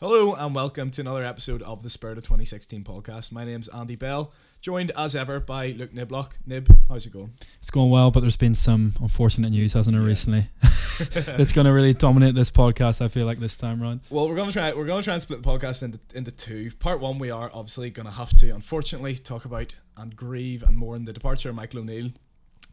[0.00, 3.30] Hello and welcome to another episode of the Spirit of 2016 podcast.
[3.30, 6.32] My name's Andy Bell, joined as ever by Luke Niblock.
[6.44, 7.30] Nib, how's it going?
[7.60, 10.48] It's going well, but there's been some unfortunate news, hasn't it, recently?
[10.62, 13.00] it's going to really dominate this podcast.
[13.02, 14.00] I feel like this time round.
[14.10, 14.72] Well, we're going to try.
[14.72, 16.72] We're going to try and split the podcast into into two.
[16.80, 20.76] Part one, we are obviously going to have to, unfortunately, talk about and grieve and
[20.76, 22.10] mourn the departure of Michael O'Neill.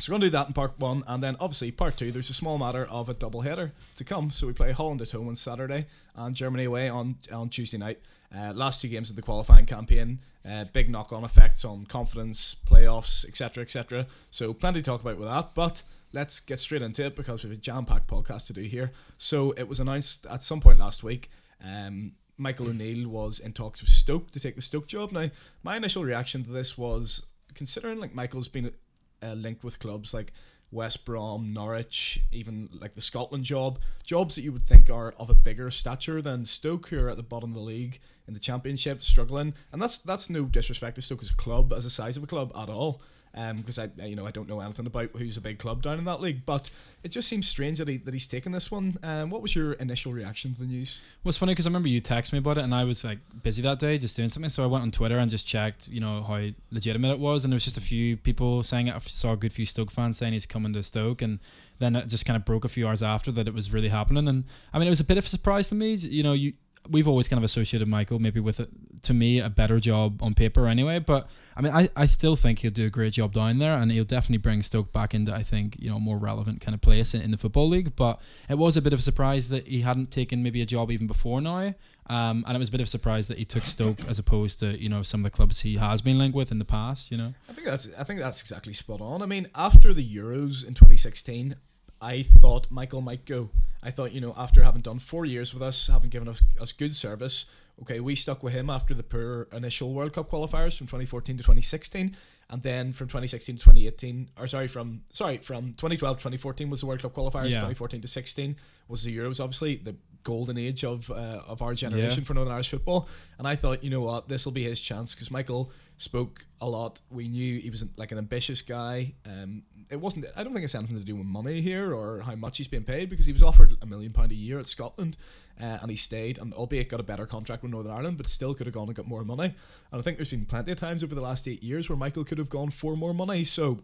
[0.01, 2.11] So we're going to do that in part one, and then obviously part two.
[2.11, 4.31] There's a small matter of a double header to come.
[4.31, 5.85] So we play Holland at home on Saturday
[6.15, 7.99] and Germany away on on Tuesday night.
[8.35, 10.17] Uh, last two games of the qualifying campaign,
[10.49, 14.07] uh, big knock-on effects on confidence, playoffs, etc., etc.
[14.31, 17.51] So plenty to talk about with that, but let's get straight into it because we
[17.51, 18.91] have a jam-packed podcast to do here.
[19.19, 21.29] So it was announced at some point last week.
[21.63, 25.11] Um, Michael O'Neill was in talks with Stoke to take the Stoke job.
[25.11, 25.29] Now,
[25.61, 28.71] my initial reaction to this was considering like Michael's been
[29.21, 30.33] uh, linked with clubs like
[30.71, 35.29] West Brom, Norwich, even like the Scotland job, jobs that you would think are of
[35.29, 38.39] a bigger stature than Stoke, who are at the bottom of the league in the
[38.39, 39.53] Championship, struggling.
[39.73, 42.27] And that's that's no disrespect to Stoke as a club, as a size of a
[42.27, 43.01] club at all.
[43.33, 45.99] Because um, I, you know, I don't know anything about who's a big club down
[45.99, 46.69] in that league, but
[47.01, 48.97] it just seems strange that he that he's taken this one.
[49.03, 51.01] Um, what was your initial reaction to the news?
[51.23, 53.19] Well, it's funny because I remember you texted me about it, and I was like
[53.41, 54.49] busy that day, just doing something.
[54.49, 57.53] So I went on Twitter and just checked, you know, how legitimate it was, and
[57.53, 58.95] there was just a few people saying it.
[58.95, 61.39] I saw a good few Stoke fans saying he's coming to Stoke, and
[61.79, 64.27] then it just kind of broke a few hours after that it was really happening.
[64.27, 64.43] And
[64.73, 65.93] I mean, it was a bit of a surprise to me.
[65.93, 66.53] You know, you
[66.89, 68.69] we've always kind of associated Michael maybe with it
[69.03, 70.99] to me a better job on paper anyway.
[70.99, 73.91] But I mean, I, I still think he'll do a great job down there, and
[73.91, 77.13] he'll definitely bring Stoke back into I think you know more relevant kind of place
[77.13, 77.95] in, in the football league.
[77.95, 80.91] But it was a bit of a surprise that he hadn't taken maybe a job
[80.91, 81.73] even before now.
[82.07, 84.59] Um, and it was a bit of a surprise that he took Stoke as opposed
[84.59, 87.11] to you know some of the clubs he has been linked with in the past.
[87.11, 89.21] You know, I think that's I think that's exactly spot on.
[89.21, 91.55] I mean, after the Euros in 2016,
[92.01, 93.49] I thought Michael might go.
[93.83, 96.71] I thought, you know, after having done four years with us, having given us, us
[96.71, 97.45] good service,
[97.81, 101.43] okay, we stuck with him after the poor initial World Cup qualifiers from 2014 to
[101.43, 102.15] 2016,
[102.49, 106.81] and then from 2016 to 2018, or sorry, from sorry from 2012 to 2014 was
[106.81, 107.51] the World Cup qualifiers.
[107.51, 107.61] Yeah.
[107.61, 108.55] 2014 to 16
[108.87, 112.25] was the Euros, obviously the golden age of uh, of our generation yeah.
[112.25, 113.07] for Northern Irish football.
[113.39, 115.71] And I thought, you know what, this will be his chance because Michael
[116.01, 116.99] spoke a lot.
[117.09, 119.13] We knew he was like an ambitious guy.
[119.25, 120.25] Um, it wasn't.
[120.35, 122.83] I don't think it's anything to do with money here or how much he's being
[122.83, 125.15] paid because he was offered a million pound a year at Scotland,
[125.61, 128.53] uh, and he stayed and albeit got a better contract with Northern Ireland, but still
[128.53, 129.53] could have gone and got more money.
[129.91, 132.23] And I think there's been plenty of times over the last eight years where Michael
[132.23, 133.43] could have gone for more money.
[133.43, 133.79] So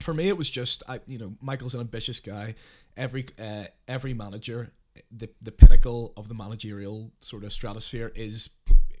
[0.00, 1.00] for me, it was just I.
[1.06, 2.54] You know, Michael's an ambitious guy.
[2.96, 4.72] Every uh, every manager,
[5.10, 8.50] the the pinnacle of the managerial sort of stratosphere is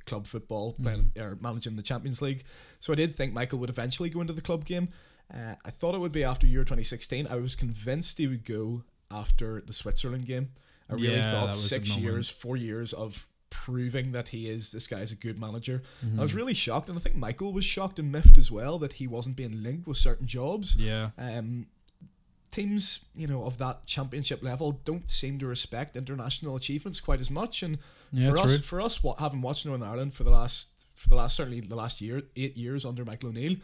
[0.08, 1.22] club football, playing mm.
[1.22, 2.44] or managing the Champions League.
[2.80, 4.88] So I did think Michael would eventually go into the club game.
[5.32, 7.26] Uh, I thought it would be after Euro 2016.
[7.28, 10.50] I was convinced he would go after the Switzerland game.
[10.90, 15.00] I really yeah, thought six years, four years of proving that he is this guy
[15.00, 15.82] is a good manager.
[16.04, 16.18] Mm-hmm.
[16.18, 18.94] I was really shocked, and I think Michael was shocked and miffed as well that
[18.94, 20.76] he wasn't being linked with certain jobs.
[20.76, 21.10] Yeah.
[21.18, 21.66] Um,
[22.50, 27.30] teams, you know, of that championship level don't seem to respect international achievements quite as
[27.30, 27.62] much.
[27.62, 27.78] And
[28.12, 28.44] yeah, for true.
[28.44, 31.60] us, for us, what having watched Northern Ireland for the last for the last certainly
[31.60, 33.56] the last year, eight years under Michael O'Neill,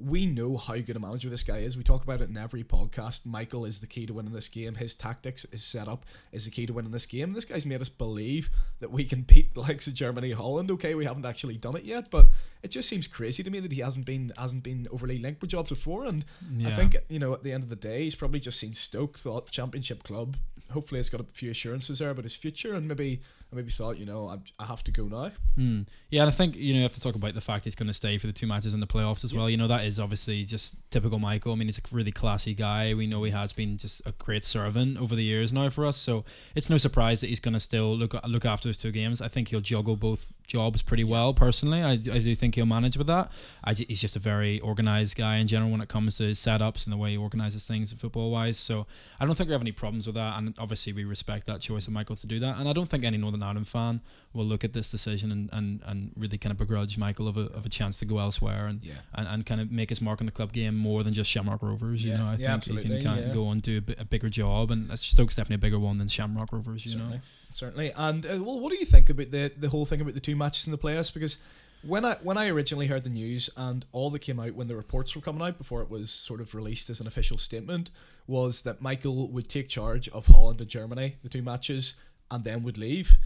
[0.00, 1.76] we know how good a manager this guy is.
[1.76, 3.26] We talk about it in every podcast.
[3.26, 4.74] Michael is the key to winning this game.
[4.74, 7.32] His tactics, his setup is the key to winning this game.
[7.32, 8.50] This guy's made us believe
[8.80, 10.70] that we can beat the likes of Germany, Holland.
[10.70, 12.28] Okay, we haven't actually done it yet, but
[12.62, 15.50] it just seems crazy to me that he hasn't been hasn't been overly linked with
[15.50, 16.04] jobs before.
[16.04, 16.24] And
[16.56, 16.68] yeah.
[16.68, 19.18] I think you know at the end of the day, he's probably just seen Stoke,
[19.18, 20.36] thought Championship club.
[20.72, 23.20] Hopefully, it's got a few assurances there about his future, and maybe
[23.52, 25.30] maybe thought, you know, I, I have to go now.
[25.58, 25.86] Mm.
[26.10, 27.88] Yeah, and I think you know you have to talk about the fact he's going
[27.88, 29.38] to stay for the two matches in the playoffs as yeah.
[29.38, 29.50] well.
[29.50, 31.52] You know that is obviously just typical Michael.
[31.52, 32.94] I mean, he's a really classy guy.
[32.94, 35.96] We know he has been just a great servant over the years now for us,
[35.96, 39.20] so it's no surprise that he's going to still look look after those two games.
[39.20, 41.34] I think he'll juggle both jobs pretty well.
[41.34, 43.30] Personally, I, I do think he'll manage with that.
[43.64, 46.92] I, he's just a very organized guy in general when it comes to setups and
[46.92, 48.58] the way he organizes things football wise.
[48.58, 48.86] So
[49.20, 51.86] I don't think we have any problems with that, and obviously we respect that choice
[51.86, 52.58] of Michael to do that.
[52.58, 54.00] And I don't think any Northern Northern fan
[54.32, 57.46] will look at this decision and, and, and really kind of begrudge Michael of a,
[57.52, 58.94] of a chance to go elsewhere and, yeah.
[59.14, 61.62] and and kind of make his mark on the club game more than just Shamrock
[61.62, 62.04] Rovers.
[62.04, 62.16] You yeah.
[62.18, 64.70] know, I yeah, think he can kind of go on do a, a, bigger job,
[64.70, 66.84] and Stoke's definitely a bigger one than Shamrock Rovers.
[66.84, 67.22] You certainly, know,
[67.52, 67.92] certainly.
[67.96, 70.36] And uh, well, what do you think about the the whole thing about the two
[70.36, 71.12] matches in the playoffs?
[71.12, 71.38] Because
[71.82, 74.76] when I when I originally heard the news and all that came out when the
[74.76, 77.90] reports were coming out before it was sort of released as an official statement
[78.26, 81.94] was that Michael would take charge of Holland and Germany, the two matches,
[82.30, 83.18] and then would leave.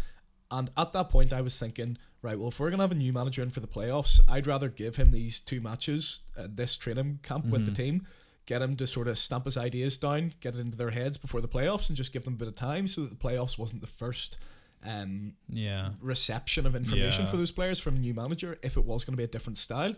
[0.51, 2.97] And at that point, I was thinking, right, well, if we're going to have a
[2.97, 6.77] new manager in for the playoffs, I'd rather give him these two matches, uh, this
[6.77, 7.53] training camp mm-hmm.
[7.53, 7.83] with the mm-hmm.
[7.83, 8.07] team,
[8.45, 11.41] get him to sort of stamp his ideas down, get it into their heads before
[11.41, 13.81] the playoffs, and just give them a bit of time so that the playoffs wasn't
[13.81, 14.37] the first
[14.85, 15.91] um, Yeah.
[16.01, 17.31] reception of information Yeah.
[17.31, 19.57] for those players from a new manager if it was going to be a different
[19.57, 19.95] style.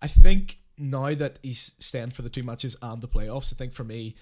[0.00, 3.74] I think now that he's staying for the two matches and the playoffs, I think
[3.74, 4.14] for me,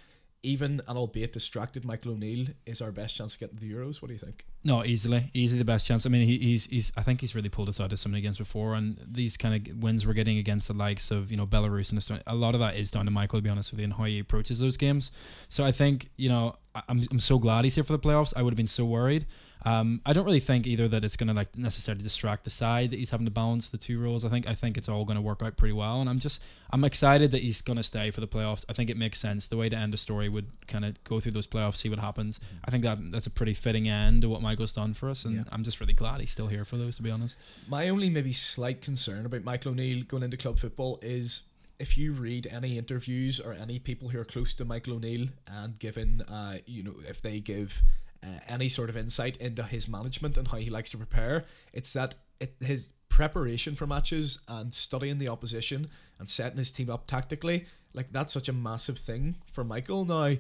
[0.42, 4.00] even an albeit distracted Michael O'Neill is our best chance to get the Euros.
[4.00, 4.46] What do you think?
[4.62, 6.06] No, easily, easily the best chance.
[6.06, 6.92] I mean, he, he's he's.
[6.96, 9.54] I think he's really pulled us out of so many games before, and these kind
[9.54, 12.54] of wins we're getting against the likes of you know Belarus and Estonia, a lot
[12.54, 13.38] of that is down to Michael.
[13.38, 15.10] To be honest with you, and how he approaches those games.
[15.48, 16.56] So I think you know
[16.88, 18.32] I'm I'm so glad he's here for the playoffs.
[18.36, 19.26] I would have been so worried.
[19.64, 22.90] Um, I don't really think either that it's going to like necessarily distract the side
[22.92, 24.24] that he's having to balance the two roles.
[24.24, 26.42] I think I think it's all going to work out pretty well, and I'm just
[26.70, 28.64] I'm excited that he's going to stay for the playoffs.
[28.68, 29.46] I think it makes sense.
[29.48, 31.98] The way to end a story would kind of go through those playoffs, see what
[31.98, 32.38] happens.
[32.64, 35.34] I think that that's a pretty fitting end to what Michael's done for us, and
[35.36, 35.44] Yeah.
[35.50, 36.96] I'm just really glad he's still here for those.
[36.96, 37.36] To be honest,
[37.68, 41.44] My only maybe slight concern about Michael O'Neill going into club football is
[41.78, 45.78] if you read any interviews or any people who are close to Michael O'Neill and
[45.78, 47.82] given, uh, you know, if they give
[48.26, 51.92] uh, any sort of insight into his management and how he likes to prepare, it's
[51.92, 55.88] that it, his preparation for matches and studying the opposition
[56.18, 60.04] and setting his team up tactically, like that's such a massive thing for Michael.
[60.04, 60.36] Now,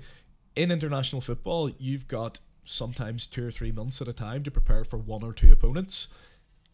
[0.56, 4.84] in international football, you've got sometimes two or three months at a time to prepare
[4.84, 6.08] for one or two opponents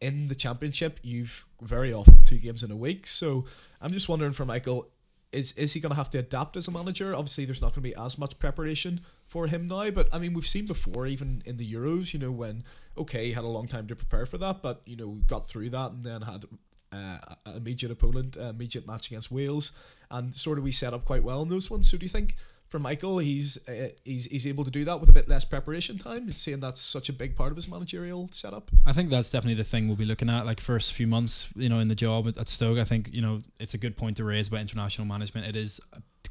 [0.02, 3.06] in the championship, you've very often two games in a week.
[3.06, 3.44] So
[3.80, 4.88] I'm just wondering for Michael,
[5.30, 7.14] is is he going to have to adapt as a manager?
[7.14, 9.00] Obviously, there's not going to be as much preparation
[9.32, 9.90] for him now.
[9.90, 12.64] But I mean, we've seen before, even in the Euros, you know, when
[12.98, 15.70] okay, he had a long time to prepare for that, but you know, got through
[15.70, 16.44] that and then had
[16.92, 19.72] uh, an immediate opponent, uh, immediate match against Wales,
[20.10, 21.90] and sort of we set up quite well in those ones.
[21.90, 22.36] So do you think?
[22.68, 25.98] For Michael, he's uh, he's he's able to do that with a bit less preparation
[25.98, 26.32] time.
[26.32, 28.70] Seeing that's such a big part of his managerial setup.
[28.86, 30.46] I think that's definitely the thing we'll be looking at.
[30.46, 33.20] Like first few months, you know, in the job at, at Stoke, I think you
[33.20, 35.46] know it's a good point to raise about international management.
[35.46, 35.82] It is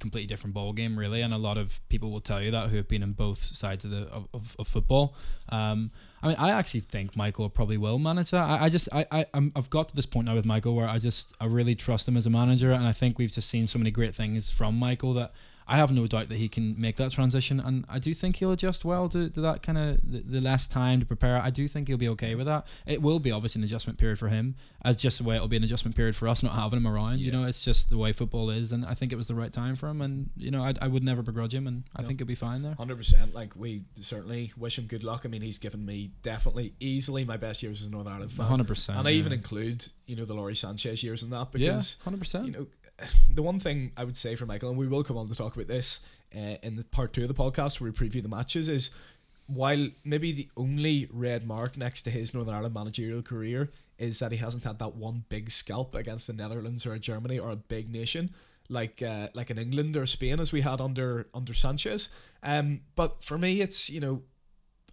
[0.02, 2.76] completely different ball game, really, and a lot of people will tell you that who
[2.78, 5.16] have been in both sides of the of, of, football.
[5.50, 8.50] Um, I mean, I actually think Michael probably will manage that.
[8.50, 9.26] I, I just I, I
[9.56, 12.18] I've got to this point now with Michael where I just I really trust him
[12.18, 15.14] as a manager, and I think we've just seen so many great things from Michael
[15.14, 15.32] that.
[15.74, 18.52] I have no doubt that he can make that transition, and I do think he'll
[18.52, 21.42] adjust well to, to that kind of the, the less time to prepare.
[21.42, 22.68] I do think he'll be okay with that.
[22.86, 25.56] It will be obviously an adjustment period for him, as just the way it'll be
[25.56, 27.20] an adjustment period for us not having him around.
[27.20, 29.54] You know, it's just the way football is, and I think it was the right
[29.54, 30.02] time for him.
[30.02, 32.08] And you know, I, I would never begrudge him, and I No.
[32.10, 32.74] think he'll be fine there.
[32.74, 33.34] Hundred percent.
[33.34, 35.22] Like we certainly wish him good luck.
[35.26, 38.46] I mean, he's given me definitely easily my best years as a Northern Ireland fan,
[38.48, 41.96] Hundred percent, and I even include you know the Lawrie Sanchez years in that because
[41.98, 42.46] yeah, hundred percent.
[42.48, 42.68] you know
[43.34, 45.56] the one thing I would say for Michael, and we will come on to talk
[45.56, 46.00] about this
[46.36, 48.90] uh, in the part two of the podcast where we preview the matches, is
[49.48, 54.32] while maybe the only red mark next to his Northern Ireland managerial career is that
[54.32, 57.92] he hasn't had that one big scalp against the Netherlands or Germany or a big
[57.92, 58.32] nation
[58.72, 62.10] like uh, like in England or Spain as we had under under Sanchez.
[62.42, 64.24] Um, but for me, it's you know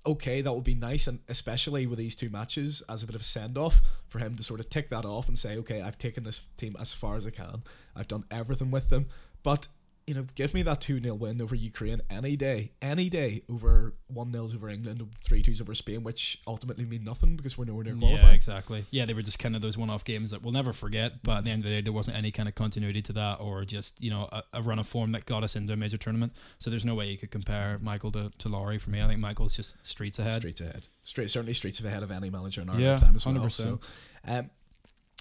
[0.07, 3.21] okay, that would be nice, and especially with these two matches as a bit of
[3.21, 5.99] a send off for him to sort of tick that off and say, okay, I've
[5.99, 7.63] taken this team as far as I can.
[7.95, 9.07] I've done everything with them.
[9.43, 9.69] But,
[10.09, 13.95] you know, give me that 2 0 win over Ukraine any day, any day over
[14.07, 17.85] 1 0 over England, 3 2s over Spain, which ultimately mean nothing because we're nowhere
[17.85, 18.35] near Yeah, qualifying.
[18.35, 18.87] exactly.
[18.91, 21.23] Yeah, they were just kind of those one-off games that we'll never forget.
[21.23, 23.41] But at the end of the day, there wasn't any kind of continuity to that,
[23.41, 25.99] or just you know a, a run of form that got us into a major
[25.99, 26.33] tournament.
[26.59, 29.03] So there's no way you could compare Michael to, to Lawrie for me.
[29.03, 30.35] I think Michael's just streets ahead.
[30.35, 30.89] Streets ahead.
[31.03, 33.35] Straight, certainly streets ahead of any manager in our Yeah, lifetime as well.
[33.35, 33.51] 100%.
[33.53, 33.81] So,
[34.27, 34.51] um,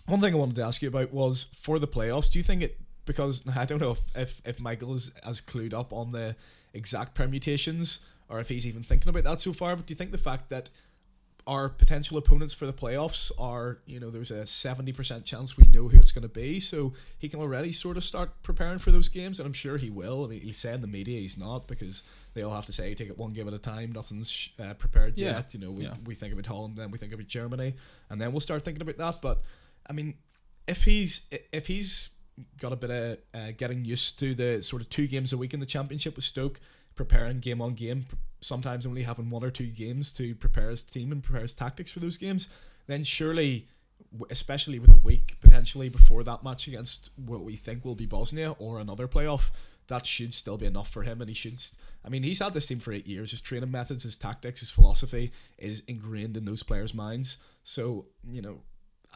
[0.08, 2.32] one thing I wanted to ask you about was for the playoffs.
[2.32, 2.80] Do you think it?
[3.08, 6.36] Because I don't know if if, if Michael is as clued up on the
[6.74, 9.76] exact permutations or if he's even thinking about that so far.
[9.76, 10.70] But do you think the fact that
[11.48, 15.88] our potential opponents for the playoffs are, you know, there's a 70% chance we know
[15.88, 16.60] who it's going to be.
[16.60, 19.40] So he can already sort of start preparing for those games.
[19.40, 20.26] And I'm sure he will.
[20.26, 22.94] I mean, he'll say in the media he's not because they all have to say
[22.96, 23.94] take it one game at a time.
[23.94, 25.38] Nothing's uh, prepared Yeah.
[25.38, 25.54] yet.
[25.54, 25.94] You know, we, Yeah.
[26.06, 27.76] we think about Holland, then we think about Germany,
[28.10, 29.22] and then we'll start thinking about that.
[29.22, 29.42] But
[29.90, 30.16] I mean,
[30.68, 32.10] if he's if he's
[32.60, 35.54] got a bit of uh, getting used to the sort of two games a week
[35.54, 36.60] in the championship with Stoke,
[36.96, 38.06] preparing game on game,
[38.42, 41.92] sometimes only having one or two games to prepare his team and prepare his tactics
[41.92, 42.50] for those games,
[42.88, 43.68] then surely,
[44.30, 48.52] especially with a week potentially before that match against what we think will be Bosnia
[48.60, 49.52] or another playoff,
[49.88, 51.22] that should still be enough for him.
[51.22, 51.62] And he should.
[52.06, 53.32] I mean, he's had this team for eight years.
[53.32, 57.38] His training methods, his tactics, his philosophy is ingrained in those players' minds.
[57.64, 58.62] So you know,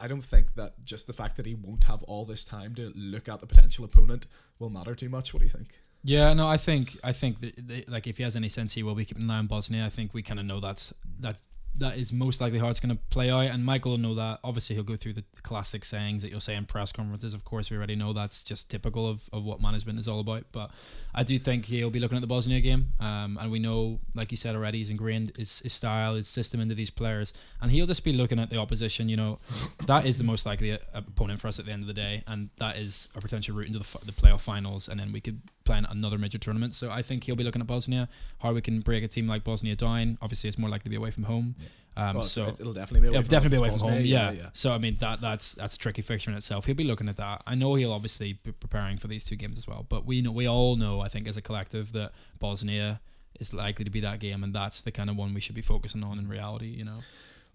[0.02, 2.92] I don't think that just the fact that he won't have all this time to
[2.96, 4.26] look at the potential opponent
[4.58, 5.32] will matter too much.
[5.32, 5.78] What do you think?
[6.02, 8.82] Yeah, no, I think I think that, that, like if he has any sense, he
[8.82, 9.86] will be keeping an eye on Bosnia.
[9.86, 11.36] I think we kind of know that's that
[11.76, 13.46] that is most likely how it's going to play out.
[13.46, 14.40] And Michael will know that.
[14.44, 17.32] Obviously, he'll go through the classic sayings that you'll say in press conferences.
[17.32, 20.44] Of course, we already know that's just typical of, of what management is all about.
[20.52, 20.70] But
[21.14, 22.92] I do think he'll be looking at the Bosnia game.
[23.00, 26.60] Um, and we know, like you said already, he's ingrained his, his style, his system
[26.60, 27.32] into these players.
[27.60, 29.08] And he'll just be looking at the opposition.
[29.08, 29.38] You know,
[29.86, 32.22] that is the most likely opponent for us at the end of the day.
[32.26, 34.88] And that is a potential route into the, the playoff finals.
[34.88, 36.74] And then we could play in another major tournament.
[36.74, 38.08] So I think he'll be looking at Bosnia,
[38.40, 40.18] how we can break a team like Bosnia down.
[40.20, 41.54] Obviously, it's more likely to be away from home.
[41.96, 42.10] Yeah.
[42.10, 43.70] Um, Well, so it'll definitely be away it'll from definitely be home.
[43.70, 43.98] away from home.
[43.98, 44.50] Bosnia, Yeah.
[44.52, 46.66] So I mean that that's that's a tricky fixture in itself.
[46.66, 47.42] He'll be looking at that.
[47.46, 49.84] I know he'll obviously be preparing for these two games as well.
[49.88, 53.00] But we know we all know I think as a collective that Bosnia
[53.40, 55.62] is likely to be that game, and that's the kind of one we should be
[55.62, 56.66] focusing on in reality.
[56.66, 56.96] You know.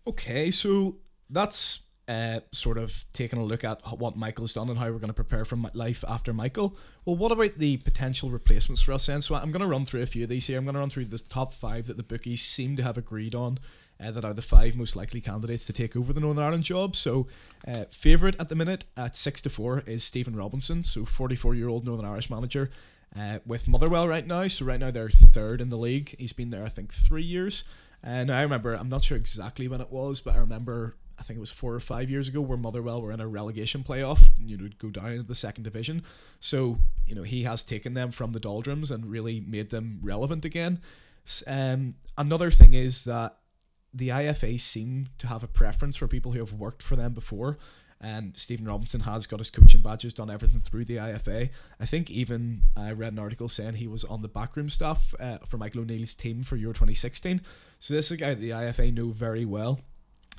[0.06, 0.98] Okay, so
[1.30, 5.10] that's uh, sort of taking a look at what Michael's done and how we're going
[5.10, 6.78] to prepare for life after Michael.
[7.06, 9.22] Well, what about the potential replacements for us then?
[9.22, 10.58] So I'm going to run through a few of these here.
[10.58, 13.36] I'm going to run through the top five that the bookies seem to have agreed
[13.36, 13.60] on.
[14.00, 16.96] Uh, that are the five most likely candidates to take over the Northern Ireland job.
[16.96, 17.28] So,
[17.68, 21.68] uh, favourite at the minute at six to four is Stephen Robinson, so 44 year
[21.68, 22.70] old Northern Irish manager
[23.20, 24.48] uh, with Motherwell right now.
[24.50, 26.16] So, right now they're third in the league.
[26.20, 27.64] He's been there, I think, three years.
[28.04, 31.38] And I remember, I'm not sure exactly when it was, but I remember, I think
[31.38, 34.58] it was four or five years ago, where Motherwell were in a relegation playoff, you
[34.58, 36.04] know, go down into the second division.
[36.40, 40.46] So, you know, he has taken them from the doldrums and really made them relevant
[40.46, 40.80] again.
[41.46, 43.38] Um, another thing is that
[43.98, 47.58] the IFA seem to have a preference for people who have worked for them before.
[48.00, 51.50] And Stephen Robinson has got his coaching badges, done everything through the IFA.
[51.80, 55.40] I think even I read an article saying he was on the backroom staff uh,
[55.48, 57.42] for Michael O'Neill's team for Euro 2016.
[57.80, 59.80] So this is a guy the IFA know very well.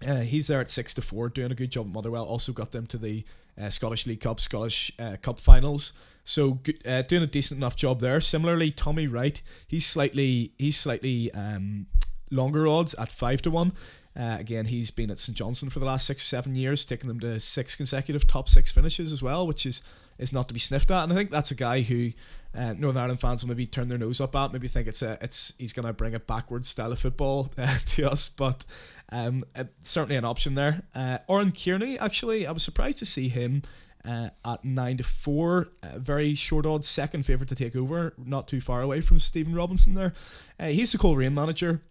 [0.07, 2.25] Uh, he's there at six to four, doing a good job at Motherwell.
[2.25, 3.25] Also got them to the
[3.61, 5.93] uh, Scottish League Cup, Scottish uh, Cup finals.
[6.23, 8.21] So uh, doing a decent enough job there.
[8.21, 11.87] Similarly, Tommy Wright, he's slightly he's slightly um,
[12.31, 13.73] longer odds at five to one.
[14.19, 17.21] Uh, again, he's been at St Johnstone for the last six seven years, taking them
[17.21, 19.83] to six consecutive top six finishes as well, which is
[20.19, 21.05] is not to be sniffed at.
[21.05, 22.11] And I think that's a guy who
[22.55, 25.19] uh, Northern Ireland fans will maybe turn their nose up at, maybe think it's a
[25.21, 28.65] it's he's going to bring a backwards style of football uh, to us, but
[29.11, 30.83] um, uh, certainly an option there.
[30.95, 33.63] Uh, Oran Kearney, actually, I was surprised to see him.
[34.05, 38.49] Uh, at nine to four, uh, very short odds, second favourite to take over, not
[38.49, 40.15] too far away from Stephen Robinson there.
[40.59, 41.83] Uh, he's the Coleraine manager.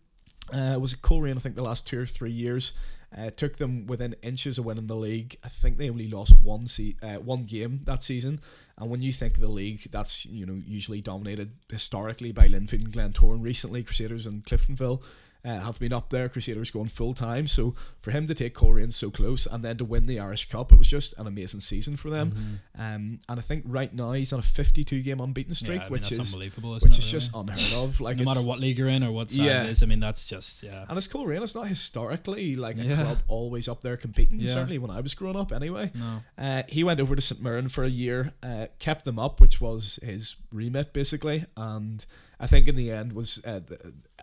[0.53, 2.73] Uh, was at Coleraine, I think, the last two or three years.
[3.17, 5.37] Uh, took them within inches of winning the league.
[5.43, 8.41] I think they only lost one se- uh, one game that season.
[8.77, 12.83] And when you think of the league, that's you know usually dominated historically by Linfield
[12.83, 13.41] and Glentoran.
[13.41, 15.01] Recently, Crusaders and Cliftonville
[15.45, 16.29] uh, have been up there.
[16.29, 17.47] Crusaders going full time.
[17.47, 20.71] So for him to take Coleraine so close and then to win the Irish Cup,
[20.71, 22.31] it was just an amazing season for them.
[22.31, 22.81] Mm-hmm.
[22.81, 25.85] Um, and I think right now he's on a 52 game unbeaten streak, Yeah, I
[25.85, 26.75] mean, which is unbelievable.
[26.75, 28.01] Isn't which it, is just unheard of.
[28.07, 29.63] Like no matter what league you're in or what side Yeah.
[29.63, 29.83] it is.
[29.83, 30.85] I mean, that's just yeah.
[30.87, 31.43] And it's Coleraine.
[31.43, 32.95] It's not historically like a Yeah.
[32.95, 34.45] club always up there competing.
[34.45, 35.91] Certainly when I was growing up, anyway.
[35.95, 36.21] No.
[36.37, 39.59] Uh, he went over to St Mirren for a year, uh, kept them up, which
[39.59, 42.05] was his remit basically, and
[42.39, 43.61] I think in the end was uh,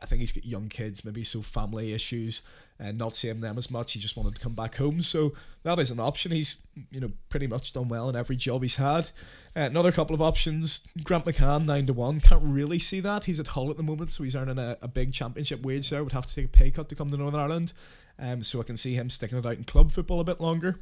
[0.00, 2.42] I think he's got young kids, maybe so family issues,
[2.78, 3.92] and not seeing them as much.
[3.92, 5.32] He just wanted to come back home, so
[5.64, 6.30] that is an option.
[6.30, 9.10] He's you know pretty much done well in every job he's had.
[9.56, 12.20] Uh, another couple of options: Grant McCann nine to one.
[12.20, 13.24] Can't really see that.
[13.24, 16.04] He's at Hull at the moment, so he's earning a, a big championship wage there.
[16.04, 17.72] Would have to take a pay cut to come to Northern Ireland.
[18.16, 20.78] Um, so I can see him sticking it out in club football a bit longer.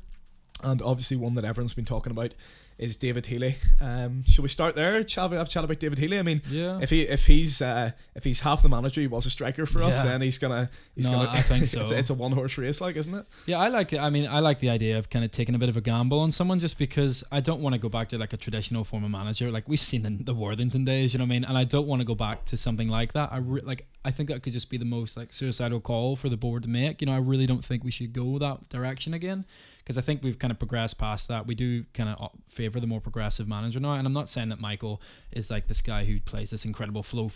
[0.62, 2.34] And obviously, one that everyone's been talking about
[2.78, 3.56] is David Healy.
[3.80, 4.92] Um, shall we start there?
[4.92, 4.96] We
[5.36, 6.18] have a chat about David Healy?
[6.18, 6.78] I mean, Yeah.
[6.80, 9.82] if he if he's uh, if he's half the manager he was a striker for
[9.82, 10.12] us, Yeah.
[10.12, 11.30] then he's gonna he's No, gonna.
[11.30, 11.80] I think so.
[11.82, 13.26] it's, a, it's a one horse race, like isn't it?
[13.46, 13.98] Yeah, I like it.
[13.98, 16.18] I mean, I like the idea of kind of taking a bit of a gamble
[16.20, 19.04] on someone just because I don't want to go back to like a traditional form
[19.04, 19.50] of manager.
[19.52, 21.44] Like we've seen in the Worthington days, you know what I mean?
[21.44, 23.32] And I don't want to go back to something like that.
[23.32, 26.28] I re- like I think that could just be the most like suicidal call for
[26.30, 27.00] the board to make.
[27.02, 29.44] You know, I really don't think we should go that direction again
[29.82, 31.46] because I think we've kind of progressed past that.
[31.46, 34.60] We do kind of favor the more progressive manager now, and I'm not saying that
[34.60, 37.30] Michael is like this guy who plays this incredible flow,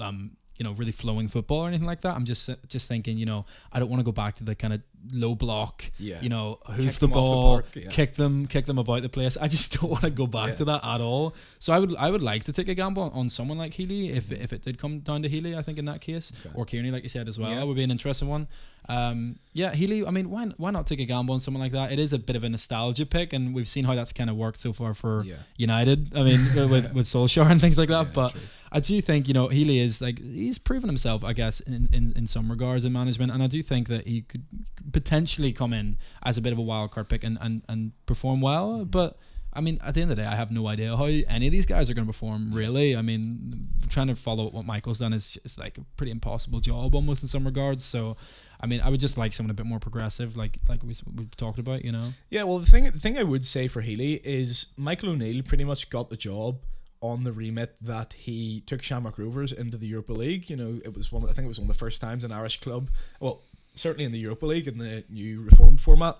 [0.00, 2.14] um, you know, really flowing football or anything like that.
[2.14, 4.74] I'm just just thinking, you know, I don't want to go back to the kind
[4.74, 4.82] of
[5.12, 6.20] low block, Yeah.
[6.20, 7.88] you know, hoof the off the ball, park, yeah.
[7.88, 9.36] kick them, kick them about the place.
[9.40, 10.54] I just don't want to go back Yeah.
[10.56, 11.34] to that at all.
[11.58, 14.08] So I would I would like to take a gamble on, on someone like Healy
[14.10, 15.56] if if it did come down to Healy.
[15.56, 16.50] I think in that case, Okay.
[16.54, 17.62] or Kearney, like you said as well, Yeah.
[17.64, 18.46] would be an interesting one.
[18.88, 20.04] Um, yeah, Healy.
[20.06, 21.92] I mean, why why not take a gamble on someone like that?
[21.92, 24.36] It is a bit of a nostalgia pick, and we've seen how that's kind of
[24.36, 25.24] worked so far for.
[25.56, 26.12] United.
[26.16, 26.40] I mean,
[26.70, 28.12] with with Solskjaer and things like that.
[28.14, 28.40] But true.
[28.72, 32.12] I do think you know Healy is like he's proven himself, I guess, in, in,
[32.16, 34.44] in some regards in management, and I do think that he could
[34.92, 38.40] potentially come in as a bit of a wild card pick and and, and perform
[38.40, 38.70] well.
[38.72, 38.90] Mm-hmm.
[38.90, 39.18] But
[39.52, 41.52] I mean, at the end of the day, I have no idea how any of
[41.52, 42.50] these guys are going to perform.
[42.50, 46.60] Really, I mean, trying to follow what Michael's done is just like a pretty impossible
[46.60, 47.84] job almost in some regards.
[47.84, 48.16] So.
[48.62, 51.24] I mean, I would just like someone a bit more progressive, like like we we
[51.38, 51.82] talked about.
[51.82, 52.12] You know.
[52.28, 55.64] Yeah, well, the thing the thing I would say for Healy is Michael O'Neill pretty
[55.64, 56.58] much got the job
[57.02, 60.50] on the remit that he took Shamrock Rovers into the Europa League.
[60.50, 61.24] You know, it was one.
[61.24, 62.90] I think it was one of the first times an Irish club.
[63.20, 63.42] Well,
[63.74, 66.16] certainly in the Europa League in the new reformed format.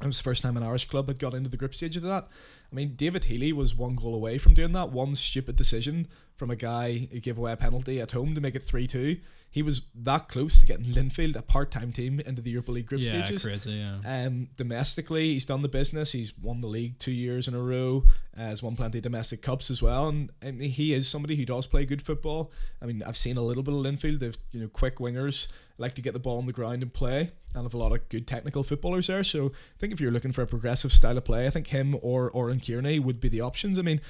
[0.00, 2.02] It was the first time an Irish club had got into the group stage of
[2.02, 2.28] that.
[2.74, 4.90] I mean, David Healy was one goal away from doing that.
[4.90, 8.56] One stupid decision from a guy who gave away a penalty at home to make
[8.56, 9.16] it 3 2.
[9.48, 12.86] He was that close to getting Linfield, a part time team, into the Europa League
[12.86, 13.44] group yeah, stages.
[13.44, 13.74] crazy.
[13.74, 13.98] Yeah.
[14.04, 16.10] Um, domestically, he's done the business.
[16.10, 18.02] He's won the league two years in a row.
[18.36, 21.44] Uh, has won plenty of domestic cups as well, and, and he is somebody who
[21.44, 22.50] does play good football.
[22.82, 24.18] I mean, I've seen a little bit of Linfield.
[24.18, 25.46] They've you know quick wingers
[25.78, 28.08] like to get the ball on the ground and play, and have a lot of
[28.08, 29.22] good technical footballers there.
[29.22, 31.96] So I think if you're looking for a progressive style of play, I think him
[32.02, 33.78] or Oran Kearney would be the options.
[33.78, 34.00] I mean,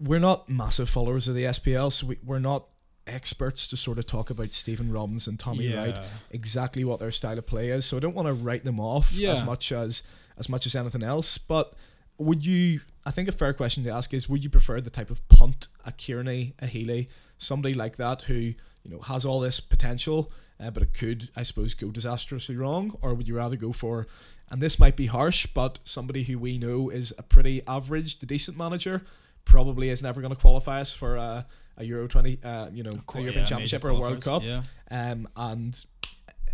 [0.00, 2.66] we're not massive followers of the SPL, so we, we're not
[3.06, 5.76] experts to sort of talk about Stephen Robbins and Tommy yeah.
[5.82, 5.98] Wright
[6.30, 7.86] exactly what their style of play is.
[7.86, 9.32] So I don't want to write them off Yeah.
[9.32, 10.02] as much as
[10.36, 11.38] as much as anything else.
[11.38, 11.74] But
[12.18, 12.80] would you?
[13.06, 15.68] I think a fair question to ask is: Would you prefer the type of punt
[15.86, 18.54] a Kearney, a Healy, somebody like that who you
[18.90, 23.14] know has all this potential, uh, but it could, I suppose, go disastrously wrong, or
[23.14, 24.06] would you rather go for?
[24.50, 28.26] And this might be harsh, but somebody who we know is a pretty average to
[28.26, 29.02] decent manager,
[29.44, 32.90] probably is never going to qualify us for a, a Euro twenty, uh, you know,
[32.90, 34.62] a European yeah, Championship or a World Cup Yeah.
[34.90, 35.84] um, and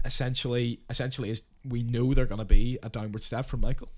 [0.04, 3.88] essentially, essentially, is we know they're going to be a downward step from Michael.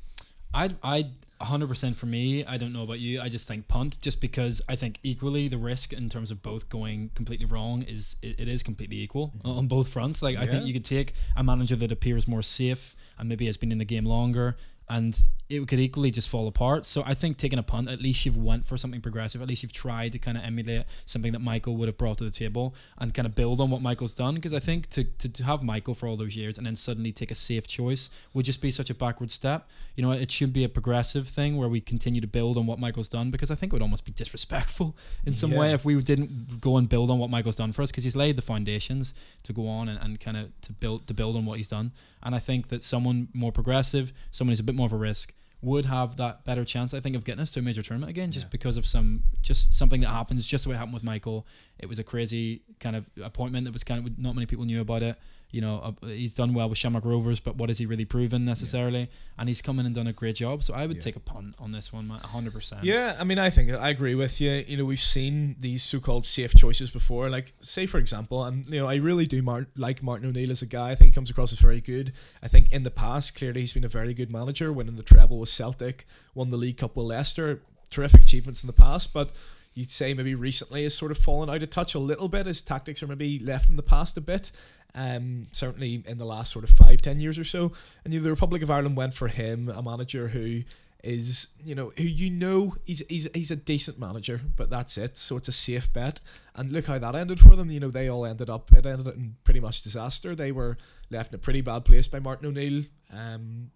[0.57, 1.11] I I
[1.41, 2.45] 100% for me.
[2.47, 3.21] I don't know about you.
[3.21, 6.71] I just think punt just because I think equally the risk in terms of both
[6.71, 9.59] going completely wrong is it, it is completely equal mm-hmm.
[9.59, 10.23] on both fronts.
[10.23, 13.59] Like I think you could take a manager that appears more safe and maybe has
[13.59, 14.57] been in the game longer
[14.89, 16.85] and it could equally just fall apart.
[16.85, 19.41] So I think taking a punt, at least you've went for something progressive.
[19.41, 22.25] At least you've tried to kind of emulate something that Michael would have brought to
[22.25, 24.35] the table and kind of build on what Michael's done.
[24.35, 27.13] Because I think to, to, to have Michael for all those years and then suddenly
[27.13, 29.69] take a safe choice would just be such a backward step.
[29.95, 32.81] You know, it should be a progressive thing where we continue to build on what
[32.81, 33.31] Michael's done.
[33.31, 36.77] Because I think it would almost be disrespectful in some way if we didn't go
[36.77, 37.93] and build on what Michael's done for us.
[37.93, 39.15] Because he's laid the foundations
[39.45, 41.93] to go on and, and kind of to build to build on what he's done.
[42.27, 45.33] And I think that someone more progressive, someone who's a bit more of a risk,
[45.63, 48.31] would have that better chance, I think, of getting us to a major tournament again,
[48.31, 48.51] just Yeah.
[48.51, 51.47] because of some just something that happens, just the way it happened with Michael.
[51.79, 54.81] It was a crazy kind of appointment that was kind of not many people knew
[54.81, 55.17] about it.
[55.53, 58.45] You know, uh, he's done well with Shamrock Rovers, but what has he really proven
[58.45, 59.09] necessarily?
[59.39, 60.63] And he's come in and done a great job.
[60.63, 61.03] So I would Yeah.
[61.03, 62.85] take a punt on this one, man, hundred percent.
[62.85, 64.65] Yeah, I mean, I think I agree with you.
[64.67, 67.31] You know, we've seen these so-called safe choices before.
[67.31, 70.63] Like, say for example, and you know, I really do Mar- like Martin O'Neill as
[70.63, 70.91] a guy.
[70.91, 72.13] I think he comes across as very good.
[72.43, 74.73] I think in the past, clearly, he's been a very good manager.
[74.73, 77.63] Winning the treble with Celtic, won the League Cup with Leicester.
[77.89, 79.31] Terrific achievements in the past, but
[79.75, 82.47] you'd say maybe recently has sort of fallen out of touch a little bit.
[82.47, 84.51] His tactics are maybe left in the past a bit.
[84.99, 87.73] Um, certainly in the last sort of five, ten years or so.
[88.03, 90.63] And you know, the Republic of Ireland went for him, a manager who
[91.05, 95.17] is, you know, who you know he's he's he's a decent manager, but that's it.
[95.17, 96.21] So it's a safe bet.
[96.55, 97.71] And look how that ended for them.
[97.71, 100.35] You know, they all ended up it ended in pretty much disaster.
[100.35, 100.77] They were
[101.11, 102.85] left in a pretty bad place by Martin O'Neill.
[103.13, 103.71] Um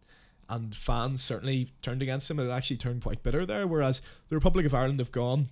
[0.48, 3.66] and fans certainly turned against him it actually turned quite bitter there.
[3.66, 5.48] Whereas the Republic of Ireland have gone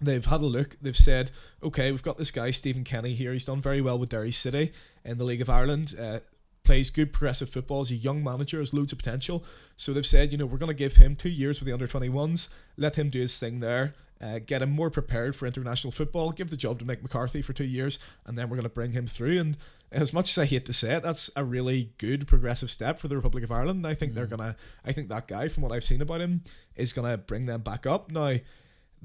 [0.00, 0.76] They've had a look.
[0.80, 1.30] They've said,
[1.62, 3.32] okay, we've got this guy Stephen Kenny here.
[3.32, 4.72] He's done very well with Derry City
[5.04, 5.94] in the League of Ireland.
[5.98, 6.18] Uh,
[6.64, 7.84] plays good progressive football.
[7.84, 9.44] He's a young manager, has loads of potential.
[9.76, 11.86] So they've said, you know, we're going to give him two years with the under
[11.86, 16.30] 21s, let him do his thing there, uh, get him more prepared for international football,
[16.32, 18.90] give the job to Mick McCarthy for two years, and then we're going to bring
[18.92, 19.38] him through.
[19.38, 19.56] And
[19.92, 23.08] as much as I hate to say it, that's a really good progressive step for
[23.08, 23.86] the Republic of Ireland.
[23.86, 24.30] I think they're Mm.
[24.30, 24.56] gonna.
[24.84, 26.42] I think that guy, from what I've seen about him,
[26.74, 28.10] is gonna bring them back up.
[28.10, 28.36] Now,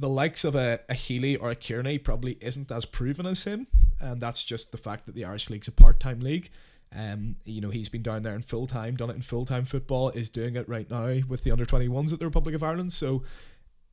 [0.01, 3.67] the likes of a, a Healy or a Kearney probably isn't as proven as him,
[3.99, 6.49] and that's just the fact that the Irish League's a part-time league.
[6.93, 9.63] Um, you know, he's been down there in full time, done it in full time
[9.63, 12.91] football, is doing it right now with the under 21s at the Republic of Ireland.
[12.91, 13.23] So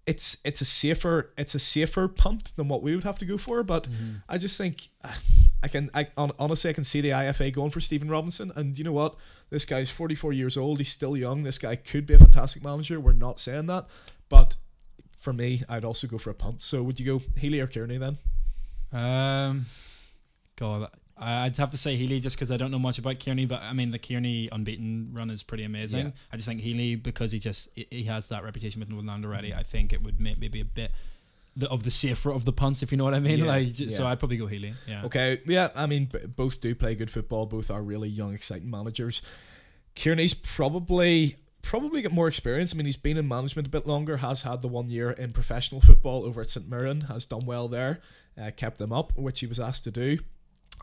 [0.07, 3.37] it's it's a safer it's a safer punt than what we would have to go
[3.39, 3.63] for.
[3.63, 4.23] But Mhm.
[4.29, 5.15] I just think uh,
[5.63, 8.77] I can I hon- honestly I can see the IFA going for Stephen Robinson, and
[8.79, 9.15] you know what?
[9.51, 10.79] This guy's 44 years old.
[10.79, 11.43] He's still young.
[11.43, 12.99] This guy could be a fantastic manager.
[12.99, 13.87] We're not saying that,
[14.29, 14.57] but
[15.19, 16.63] for me, I'd also go for a punt.
[16.63, 18.17] So would you go Healy or Kearney then?
[18.93, 19.65] Um,
[20.57, 23.61] God, I'd have to say Healy just because I don't know much about Kearney, but
[23.61, 26.07] I mean the Kearney unbeaten run is pretty amazing.
[26.07, 26.13] Yeah.
[26.33, 29.53] I just think Healy because he just he- has that reputation with Northern Ireland already.
[29.53, 30.93] I think it would make maybe a bit
[31.57, 33.41] the, of the safer of the punts, if you know what I mean.
[33.41, 34.07] Yeah, like, j- so.
[34.07, 34.75] I'd probably go Healy.
[34.87, 35.05] Yeah.
[35.07, 37.47] Okay, yeah, I mean, b- both do play good football.
[37.47, 39.21] Both are really young, exciting managers.
[39.97, 42.75] Kearney's probably probably got more experience.
[42.75, 44.19] I mean, he's been in management a bit longer.
[44.19, 47.03] Has had the one year in professional football over at St Mirren.
[47.03, 48.01] Has done well there.
[48.41, 50.19] Uh, kept them up, which he was asked to do.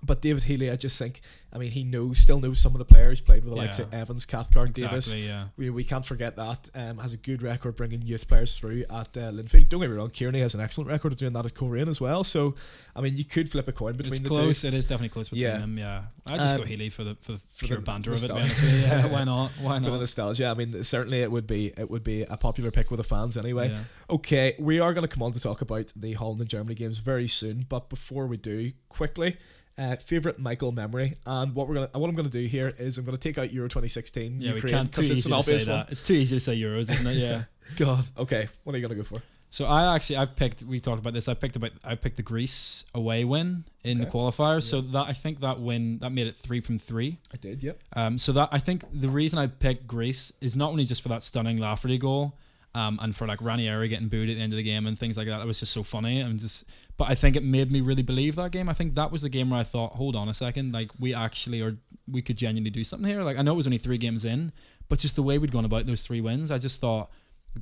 [0.03, 2.85] But David Healy, I just think, I mean, he knows, still knows some of the
[2.85, 3.21] players.
[3.21, 3.85] Played with the likes Yeah.
[3.85, 5.13] of Evans, Cathcart, Davis.
[5.13, 5.45] Yeah.
[5.57, 6.69] We, we can't forget that.
[6.75, 9.69] Um, has a good record bringing youth players through at uh, Linfield.
[9.69, 11.99] Don't get me wrong, Kearney has an excellent record of doing that at Coleraine as
[12.01, 12.23] well.
[12.23, 12.55] So,
[12.95, 14.61] I mean, you could flip a coin between It's the close.
[14.61, 14.67] two.
[14.67, 15.57] It is definitely close between Yeah.
[15.57, 15.77] them.
[15.77, 16.03] Yeah.
[16.29, 18.27] I just go Um, Healy for the for the for pure the banter of it.
[18.27, 18.79] to be honest with you.
[18.79, 19.51] Yeah, why not?
[19.61, 19.85] Why not?
[19.85, 22.91] For the nostalgia, I mean, certainly it would be it would be a popular pick
[22.91, 23.69] with the fans anyway.
[23.69, 23.81] Yeah.
[24.09, 26.99] Okay, we are going to come on to talk about the Holland and Germany games
[26.99, 29.37] very soon, but before we do, quickly,
[29.77, 33.05] uh, favorite Michael memory, and what we're gonna, what I'm to do here is I'm
[33.17, 35.71] to take out Euro 2016 Yeah, we can't too because easy it's an to say
[35.71, 35.79] one.
[35.79, 35.91] that.
[35.91, 37.15] It's too easy to say Euros, isn't it?
[37.17, 37.43] Yeah.
[37.77, 38.05] God.
[38.17, 39.21] Okay, what are you to go for?
[39.49, 41.27] So I actually I've picked we talked about this.
[41.29, 44.11] I picked about I picked the Greece away win in the Okay.
[44.17, 44.63] qualifiers.
[44.63, 47.17] So that I think that win that made it three from three.
[47.33, 47.79] I did, yep.
[47.95, 51.09] Um, so that I think the reason I picked Greece is not only just for
[51.09, 52.37] that stunning Lafferty goal,
[52.75, 55.17] um, and for like Ranieri getting booed at the end of the game and things
[55.17, 55.37] like that.
[55.39, 56.65] That was just so funny and just.
[56.97, 58.69] But I think it made me really believe that game.
[58.69, 61.13] I think that was the game where I thought, hold on a second, like we
[61.13, 61.75] actually are,
[62.09, 63.21] we could genuinely do something here.
[63.23, 64.51] Like I know it was only three games in,
[64.87, 67.09] but just the way we'd gone about those three wins, I just thought,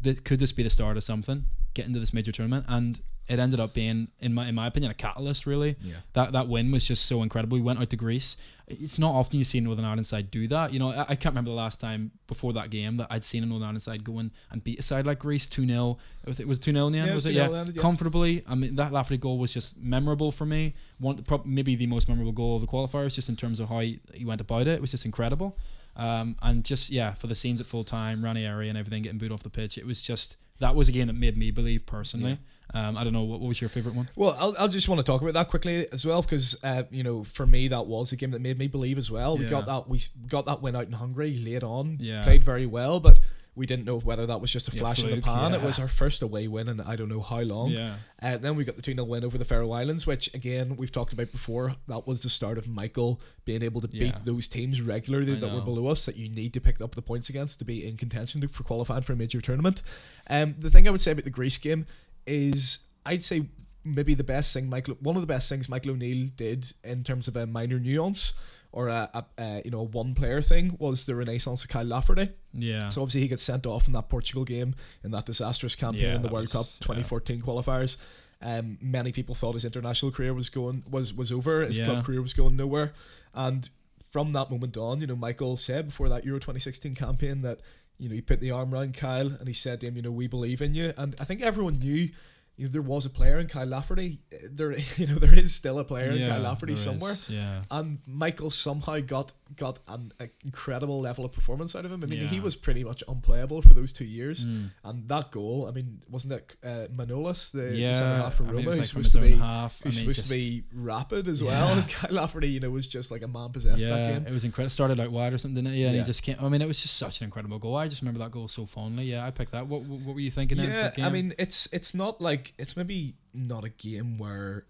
[0.02, 1.46] that could this be the start of something?
[1.74, 4.92] Get into this major tournament, and it ended up being, in my in my opinion,
[4.92, 5.46] a catalyst.
[5.48, 5.96] Really, Yeah.
[6.14, 7.56] that that win was just so incredible.
[7.58, 8.38] We went out to Greece.
[8.80, 10.74] It's not often you see Northern Ireland side do that.
[10.74, 13.44] You know, I, I can't remember the last time before that game that I'd seen
[13.44, 15.98] a Northern Ireland side go in and beat a side like Greece 2 0.
[16.26, 17.34] It was 2 0 in the end, Yeah, was it?
[17.34, 17.46] Yeah.
[17.46, 17.82] in the end, yeah.
[17.82, 18.44] Comfortably.
[18.48, 20.74] I mean, that Lafferty goal was just memorable for me.
[21.00, 23.80] One, prob- maybe the most memorable goal of the qualifiers, just in terms of how
[23.80, 24.70] he, he went about it.
[24.76, 25.58] It was just incredible.
[25.96, 29.32] Um, and just, yeah, for the scenes at full time, Ranieri and everything getting booed
[29.32, 32.40] off the pitch, it was just, that was a game that made me believe personally.
[32.76, 34.10] Um, I don't know, what, what was your favourite one?
[34.16, 37.04] Well, I'll, I'll just want to talk about that quickly as well because uh, you
[37.04, 39.38] know for me that was a game that made me believe as well.
[39.38, 39.52] We Yeah.
[39.52, 41.98] got that we got that win out in Hungary late on.
[42.00, 42.24] Yeah.
[42.24, 43.20] played very well, but
[43.56, 45.54] we didn't know whether that was just a Yeah, flash in the fluke, pan.
[45.54, 47.70] It was our first away win, and I don't know how long.
[47.70, 47.98] Yeah.
[48.20, 50.92] Uh, then we got the 2 0 win over the Faroe Islands, which again we've
[50.92, 51.76] talked about before.
[51.88, 55.54] That was the start of Michael being able to beat those teams regularly I that
[55.54, 57.96] were below us that you need to pick up the points against to be in
[57.98, 59.84] contention for qualifying for a major tournament.
[60.28, 61.86] Um, the thing I would say about the Greece game
[62.26, 63.48] is I'd say
[63.84, 67.28] maybe the best thing Michael, one of the best things Michael O'Neill did in terms
[67.28, 68.34] of a minor nuance
[68.72, 71.86] or a, a, a you know a one player thing was the renaissance of Kyle
[71.86, 72.30] Lafferty.
[72.54, 72.88] Yeah.
[72.90, 76.16] So obviously he gets sent off in that Portugal game in that disastrous campaign Yeah,
[76.16, 76.86] in the World was- Cup yeah.
[76.86, 77.98] 2014 qualifiers.
[78.42, 81.62] Um, many people thought his international career was going was was over.
[81.62, 81.86] His Yeah.
[81.86, 82.92] club career was going nowhere,
[83.34, 83.70] and
[84.10, 87.62] from that moment on, you know, Michael said before that Euro 2016 campaign that
[87.98, 90.12] you know he put the arm around Kyle and he said to him, you know,
[90.12, 92.10] we believe in you, and I think everyone knew.
[92.56, 94.20] You know, there was a player in Kyle Lafferty.
[94.48, 97.64] There, you know, there is still a player in Kyle Lafferty somewhere is, Yeah.
[97.72, 100.12] and Michael somehow got got an
[100.44, 102.04] incredible level of performance out of him.
[102.04, 104.72] I mean, he was pretty much unplayable for those two years, Mm.
[104.84, 105.68] and that goal.
[105.68, 108.78] I mean, wasn't it uh, Manolas, the, Yeah, centre half for I mean, Roma, was
[108.78, 109.82] who's supposed to be half.
[109.84, 111.68] Who's supposed to be rapid as well?
[111.68, 111.78] Yeah.
[111.82, 114.28] And Kyle Lafferty, you know, was just like a man possessed that Yeah, game.
[114.28, 114.70] it was incredible.
[114.70, 115.80] Started out wide or something, didn't it?
[115.80, 116.02] Yeah, and Yeah.
[116.02, 116.38] he just came.
[116.40, 117.76] I mean, it was just such an incredible goal.
[117.76, 119.06] I just remember that goal so fondly.
[119.06, 119.68] Yeah, I picked that.
[119.68, 120.58] What What, what were you thinking?
[120.58, 121.06] then Yeah.
[121.06, 124.66] I mean, it's it's not like it's maybe not a game where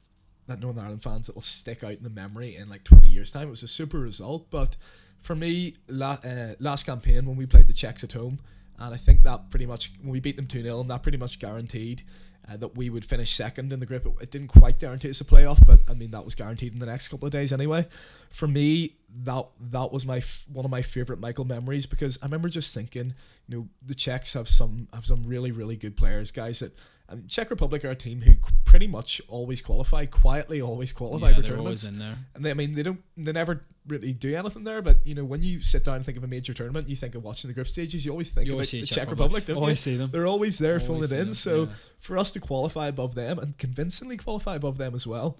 [0.47, 3.31] that Northern Ireland fans that will stick out in the memory in like twenty years
[3.31, 3.47] time.
[3.47, 4.75] It was a super result, but
[5.19, 8.39] for me, la- uh, last campaign when we played the Czechs at home,
[8.77, 11.17] and I think that pretty much when we beat them two 0 and that pretty
[11.17, 12.03] much guaranteed.
[12.45, 14.05] Uh, that we would finish second in the group.
[14.05, 16.79] It, it didn't quite guarantee us a playoff, but I mean that was guaranteed in
[16.79, 17.87] the next couple of days anyway.
[18.31, 22.25] For me, that that was my f- one of my favorite Michael memories because I
[22.25, 23.13] remember just thinking,
[23.47, 26.73] you know, the Czechs have some have some really really good players, guys that.
[27.15, 28.33] Mean, Czech Republic are a team who
[28.65, 31.83] pretty much always qualify, quietly always qualify yeah, for they're tournaments.
[31.85, 32.17] always in there.
[32.35, 34.81] And they, I mean, they don't, they never really do anything there.
[34.81, 37.15] But you know, when you sit down and think of a major tournament, you think
[37.15, 38.05] of watching the group stages.
[38.05, 39.91] You always think You always the Czech Czech Republic, don't Always you?
[39.93, 40.09] see them.
[40.11, 41.25] They're always there Always filling it in.
[41.27, 41.69] them, So yeah.
[41.99, 45.39] for us to qualify above them and convincingly qualify above them as well.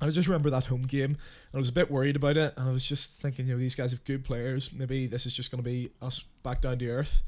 [0.00, 1.16] And I just remember that home game, and
[1.54, 3.74] I was a bit worried about it, and I was just thinking, you know, these
[3.74, 4.72] guys have good players.
[4.72, 7.20] Maybe this is just going to be us back down to earth,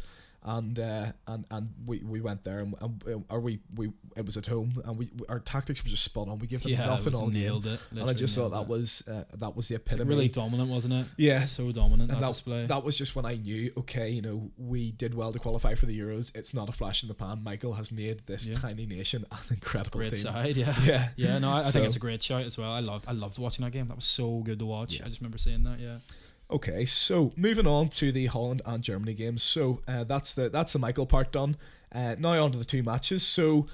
[0.44, 4.37] and uh, and and we, we went there, and, and or we, we it was
[4.37, 6.38] at home, and we our tactics were just spot on.
[6.38, 7.81] We gave them yeah, nothing all game, it.
[7.92, 8.68] and I just thought that it.
[8.68, 10.09] was uh, that was the epitome.
[10.09, 11.07] really dominant, wasn't it?
[11.16, 12.66] yeah, So dominant and that, that, display.
[12.66, 15.87] that was just when I knew, okay, you know, we did well to qualify for
[15.87, 16.35] the Euros.
[16.37, 17.42] It's not a flash in the pan.
[17.44, 18.59] Michael has made this Yeah.
[18.59, 20.20] tiny nation an incredible great team.
[20.20, 20.74] side, yeah.
[20.85, 21.09] Yeah.
[21.16, 22.72] Yeah, no, I, I So- think it's a great shout as well.
[22.72, 23.87] I loved, I loved watching that game.
[23.87, 24.98] That was so good to watch.
[24.98, 25.05] Yeah.
[25.05, 25.78] I just remember seeing that.
[25.78, 25.98] Yeah,
[26.53, 29.43] Okay, so moving on to the Holland and Germany games.
[29.43, 31.57] So uh, that's the that's the Michael part done.
[31.91, 33.27] Uh, now on to the two matches.
[33.27, 33.67] So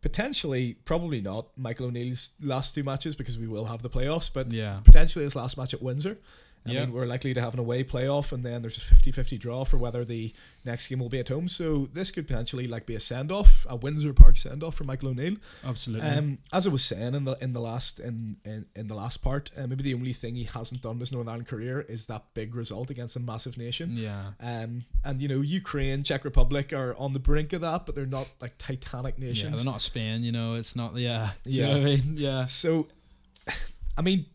[0.00, 4.52] potentially, probably not Michael O'Neill's last two matches because we will have the playoffs, but
[4.52, 4.78] yeah.
[4.84, 6.18] potentially his last match at Windsor.
[6.66, 6.80] I Yeah.
[6.80, 9.78] mean, we're likely to have an away playoff, and then there's a 50-50 draw for
[9.78, 10.32] whether the
[10.64, 11.48] next game will be at home.
[11.48, 14.84] So this could potentially like be a send off, a Windsor Park send off for
[14.84, 15.36] Michael O'Neill.
[15.64, 16.06] Absolutely.
[16.06, 19.18] Um, as I was saying in the in the last in in, in the last
[19.22, 22.06] part, uh, maybe the only thing he hasn't done in his Northern Ireland career is
[22.08, 23.96] that big result against a massive nation.
[23.96, 24.32] yeah.
[24.38, 28.04] Um, and you know, Ukraine, Czech Republic are on the brink of that, but they're
[28.04, 29.44] not like titanic nations.
[29.44, 30.54] Yeah, they're not Spain, you know.
[30.56, 30.94] It's not.
[30.96, 31.30] Yeah.
[31.44, 31.68] Do you Yeah.
[31.72, 32.02] know I mean?
[32.16, 32.44] Yeah.
[32.44, 32.86] So,
[33.96, 34.26] I mean,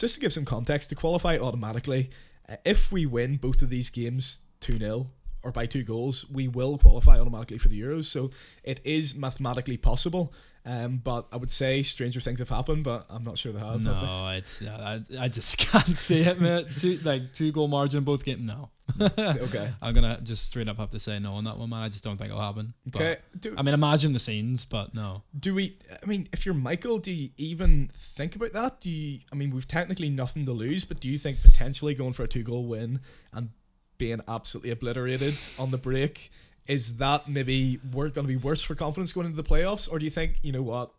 [0.00, 2.10] just to give some context, to qualify automatically,
[2.48, 5.08] uh, if we win both of these games 2 0
[5.42, 8.06] or by two goals, we will qualify automatically for the Euros.
[8.06, 8.30] So
[8.64, 10.32] it is mathematically possible.
[10.66, 13.82] Um, but I would say stranger things have happened, but I'm not sure they have.
[13.82, 13.90] have they?
[14.06, 16.66] No, it's I, I just can't see it, mate.
[16.78, 18.42] Two like two goal margin both games.
[18.42, 18.68] No,
[19.18, 19.70] Okay.
[19.80, 21.80] I'm gonna just straight up have to say no on that one, man.
[21.82, 22.74] I just don't think it'll happen.
[22.92, 23.16] But, Okay.
[23.38, 25.22] Do, I mean, imagine the scenes, but no.
[25.38, 25.78] do we?
[25.90, 28.80] I mean, if you're Michael, do you even think about that?
[28.80, 29.20] Do you?
[29.32, 32.28] I mean, we've technically nothing to lose, but do you think potentially going for a
[32.28, 33.00] two goal win
[33.32, 33.50] and
[33.96, 36.30] being absolutely obliterated on the break
[36.70, 39.98] is that maybe we're going to be worse for confidence going into the playoffs, or
[39.98, 40.92] do you think you know what?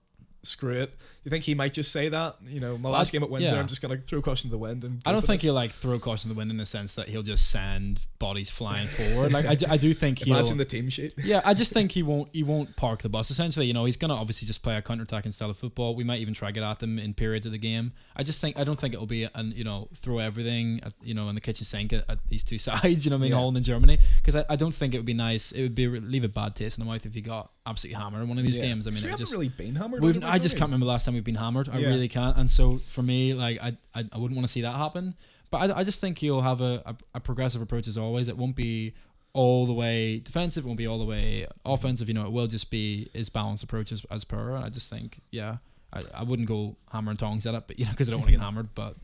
[0.44, 0.94] Screw it.
[1.24, 2.38] You think he might just say that?
[2.48, 3.60] You know, my last I- game at Windsor, yeah.
[3.62, 5.02] I'm just going to throw caution to the wind and.
[5.06, 5.48] I don't think this.
[5.48, 8.50] he'll like throw caution to the wind in the sense that he'll just send bodies
[8.50, 9.32] flying forward.
[9.32, 10.36] Like I, do- I do think he'll.
[10.36, 11.14] imagine the team sheet.
[11.24, 12.30] yeah, I just think he won't.
[12.34, 13.30] He won't park the bus.
[13.30, 15.94] Essentially, you know, he's gonna obviously just play a counter-attacking style of football.
[15.96, 17.92] We might even try to get at them in periods of the game.
[18.16, 21.14] I just think I don't think it'll be an you know throw everything at, you
[21.14, 23.06] know in the kitchen sink at, at these two sides.
[23.06, 23.38] You know, what I mean, Yeah.
[23.38, 25.52] Holland and Germany, because I, I don't think it would be nice.
[25.52, 28.24] It would be leave a bad taste in the mouth if you got absolutely hammered
[28.24, 28.66] in one of these Yeah.
[28.66, 28.88] games.
[28.88, 30.02] I mean, we haven't just really been hammered.
[30.02, 31.70] We've, I just can't remember last time we've been hammered.
[31.70, 31.88] I Yeah.
[31.90, 32.38] really can't.
[32.38, 35.16] And so for me, like I, I, I wouldn't want to see that happen.
[35.50, 38.28] But I, I just think you'll have a, a, a progressive approach as always.
[38.28, 38.94] It won't be
[39.34, 40.64] all the way defensive.
[40.66, 42.08] It won't be all the way offensive.
[42.08, 44.56] You know, it will just be his balanced approach as, as per.
[44.56, 45.58] And I just think, yeah,
[45.94, 48.22] I, I wouldn't go hammer and tongs at it, but you know, because I don't
[48.22, 48.70] want to get hammered.
[48.76, 48.96] But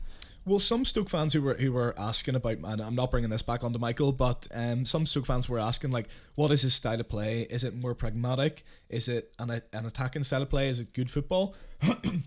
[0.48, 3.42] Well, some Stoke fans who were who were asking about, and I'm not bringing this
[3.42, 6.98] back onto Michael, but um, some Stoke fans were asking like, what is his style
[6.98, 7.42] of play?
[7.50, 8.64] Is it more pragmatic?
[8.88, 10.68] Is it an an attacking style of play?
[10.68, 11.54] Is it good football?
[11.82, 12.22] and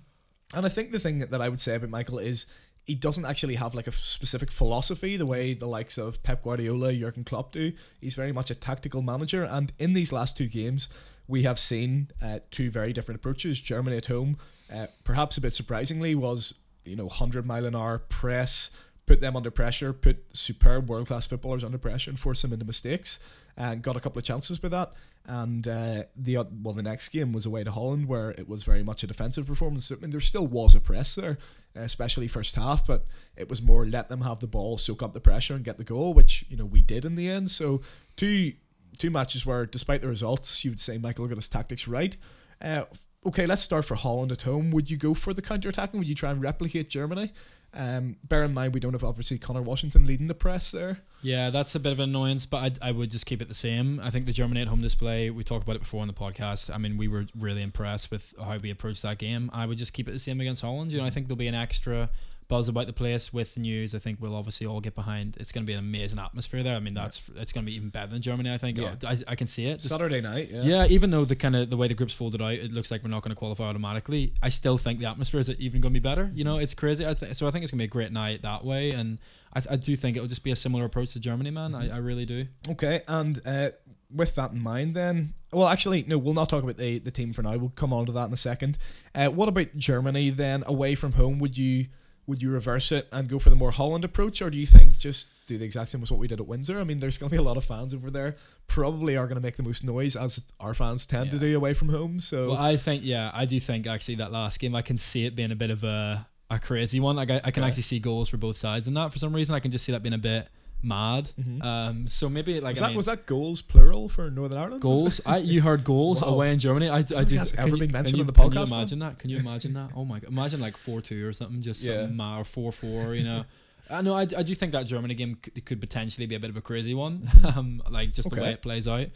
[0.54, 2.46] I think the thing that I would say about Michael is
[2.84, 6.94] he doesn't actually have like a specific philosophy the way the likes of Pep Guardiola,
[6.94, 7.74] Jurgen Klopp do.
[8.00, 10.90] He's very much a tactical manager, and in these last two games,
[11.28, 13.60] we have seen uh, two very different approaches.
[13.60, 14.38] Germany at home,
[14.72, 18.72] uh, perhaps a bit surprisingly, was you know hundred mile an hour press,
[19.06, 22.66] put them under pressure, put superb world class footballers under pressure, and force them into
[22.66, 23.20] mistakes,
[23.58, 24.94] and got a couple of chances with that.
[25.26, 28.84] And uh, the well, the next game was away to Holland, where it was very
[28.84, 29.92] much a defensive performance.
[29.92, 31.38] I mean, there still was a press there,
[31.76, 35.22] especially first half, but it was more let them have the ball, soak up the
[35.22, 37.52] pressure, and get the goal, which you know we did in the end.
[37.52, 37.82] So
[38.16, 38.54] two
[38.98, 42.16] two matches where, despite the results, you would say Michael got his tactics right.
[42.62, 42.86] Uh,
[43.26, 44.72] okay, let's start for Holland at home.
[44.72, 46.00] Would you go for the counter attacking?
[46.00, 47.32] Would you try and replicate Germany?
[47.74, 51.00] Um, bear in mind we don't have obviously Conor Washington leading the press there.
[51.22, 53.54] yeah, that's a bit of an annoyance, but I, I would just keep it the
[53.54, 54.02] same.
[54.04, 56.74] I think the Germany at home display, we talked about it before on the podcast.
[56.74, 59.50] I mean, we were really impressed with how we approached that game.
[59.54, 60.92] I would just keep it the same against Holland.
[60.92, 62.10] You know, I think there'll be an extra
[62.52, 63.96] buzz about the place with the news.
[63.96, 65.38] I think we'll obviously all get behind.
[65.40, 66.76] It's going to be an amazing atmosphere there.
[66.76, 68.52] I mean, that's it's going to be even better than Germany.
[68.52, 68.78] I think.
[68.78, 68.96] Yeah.
[69.08, 69.76] I, I can see it.
[69.80, 70.64] Just- Saturday night, yeah.
[70.64, 70.86] yeah.
[70.88, 73.10] even though the kind of the way the group's folded out, it looks like we're
[73.10, 74.34] not going to qualify automatically.
[74.44, 76.30] I still think the atmosphere is even going to be better.
[76.34, 77.08] You know, it's crazy.
[77.08, 79.20] I th- so I think it's going to be a great night that way, and
[79.56, 81.74] I, I do think it'll just be a similar approach to Germany, man.
[81.74, 82.48] I, I really do.
[82.70, 83.70] Okay, and uh,
[84.14, 87.32] with that in mind, then, well, actually, no, we'll not talk about the, the team
[87.32, 87.56] for now.
[87.56, 88.78] We'll come on to that in a second.
[89.16, 90.66] Uh, what about Germany then?
[90.68, 91.88] Away from home, would you
[92.28, 94.98] would you reverse it and go for the more Holland approach, or do you think
[94.98, 96.80] just do the exact same as what we did at Windsor?
[96.80, 98.36] I mean, there's going to be a lot of fans over there.
[98.68, 101.74] Probably are going to make the most noise as our fans tend to do away
[101.74, 102.20] from home.
[102.20, 105.26] So Well, I think yeah, I do think actually that last game I can see
[105.26, 107.16] it being a bit of a a crazy one.
[107.16, 107.68] Like I, I can Okay.
[107.70, 109.92] actually see goals for both sides, and that for some reason I can just see
[109.94, 110.48] that being a bit
[110.84, 111.30] mad.
[111.40, 111.64] Mhm.
[111.64, 114.82] Um, so maybe like was I that mean, was that goals plural for Northern Ireland?
[114.82, 115.22] Goals.
[115.26, 116.30] I you heard goals Wow.
[116.30, 116.90] away in Germany.
[116.90, 117.38] I, I think do.
[117.38, 118.80] that's ever you- been mentioned you- on the Can podcast, you man?
[118.80, 119.20] imagine that?
[119.20, 119.92] Can you imagine that?
[119.96, 120.30] Oh my god!
[120.32, 121.98] Imagine like four two or something, just Yeah.
[122.02, 123.14] something mad or four four.
[123.16, 123.46] You know.
[123.90, 124.16] I know.
[124.16, 126.62] I, I do think that Germany game could, could potentially be a bit of a
[126.62, 129.08] crazy one, um, like just the way it plays out.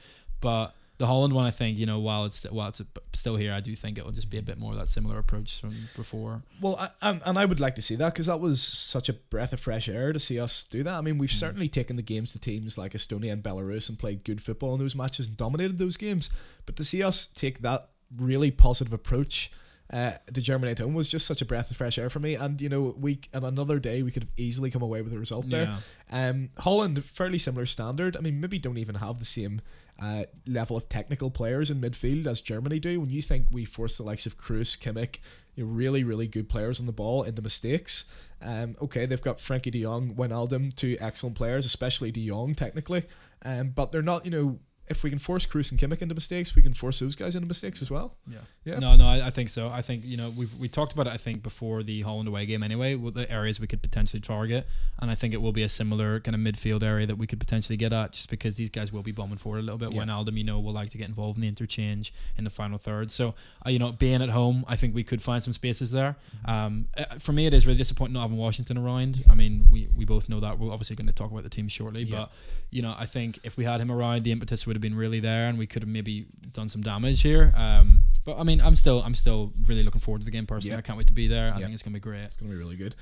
[0.42, 2.82] But the Holland one, I think, you know, while it's while it's
[3.14, 5.18] still here, I do think it will just be a bit more of that similar
[5.20, 6.44] approach from before.
[6.62, 9.14] Well, I, and, and I would like to see that because that was such a
[9.14, 10.94] breath of fresh air to see us do that.
[10.94, 11.40] I mean, we've Mm.
[11.40, 14.80] certainly taken the games to teams like Estonia and Belarus and played good football in
[14.80, 16.30] those matches and dominated those games.
[16.66, 19.52] But to see us take that really positive approach
[19.92, 22.34] uh, to Germany at home was just such a breath of fresh air for me.
[22.34, 25.20] And you know, we and another day we could have easily come away with a
[25.20, 25.76] result there.
[26.12, 26.30] Yeah.
[26.30, 28.18] Um, Holland fairly similar standard.
[28.18, 29.62] I mean, maybe don't even have the same
[30.02, 33.00] uh, level of technical players in midfield as Germany do.
[33.00, 35.20] When you think we force the likes of Kroos, Kimmich,
[35.54, 38.06] you know, really really good players on the ball into mistakes.
[38.42, 43.04] Um, okay, they've got Frenkie De Jong, Wijnaldum, two excellent players, especially De Jong technically.
[43.44, 46.56] Um, but they're not, you know, if we can force Kroos and Kimmich into mistakes,
[46.56, 48.16] we can force those guys into mistakes as well.
[48.28, 48.38] Yeah.
[48.64, 48.80] Yeah.
[48.80, 49.70] No, no, I, I think so.
[49.70, 51.14] I think you know we've we talked about it.
[51.14, 54.68] I think before the Holland away game anyway, with the areas we could potentially target,
[55.00, 57.40] and I think it will be a similar kind of midfield area that we could
[57.40, 59.92] potentially get at, just because these guys will be bombing forward a little bit.
[59.94, 60.04] Yeah.
[60.04, 63.10] Wijnaldum, you know, will like to get involved in the interchange in the final third.
[63.12, 63.34] So
[63.66, 66.16] uh, you know, being at home, I think we could find some spaces there.
[66.46, 69.24] Um, uh, for me, it is really disappointing not having Washington around.
[69.30, 70.60] I mean, we we both know that.
[70.60, 72.18] We're obviously going to talk about the team shortly, Yeah.
[72.18, 72.32] but
[72.72, 75.20] you know, I think if we had him around, the impetus would have been really
[75.20, 77.52] there, and we could have maybe done some damage here.
[77.56, 80.74] Um, but I mean, I'm still, I'm still really looking forward to the game personally.
[80.74, 80.80] Yeah.
[80.80, 81.48] I can't wait to be there.
[81.54, 81.66] I Yeah.
[81.66, 82.24] think it's gonna be great.
[82.24, 82.96] It's going to be really good.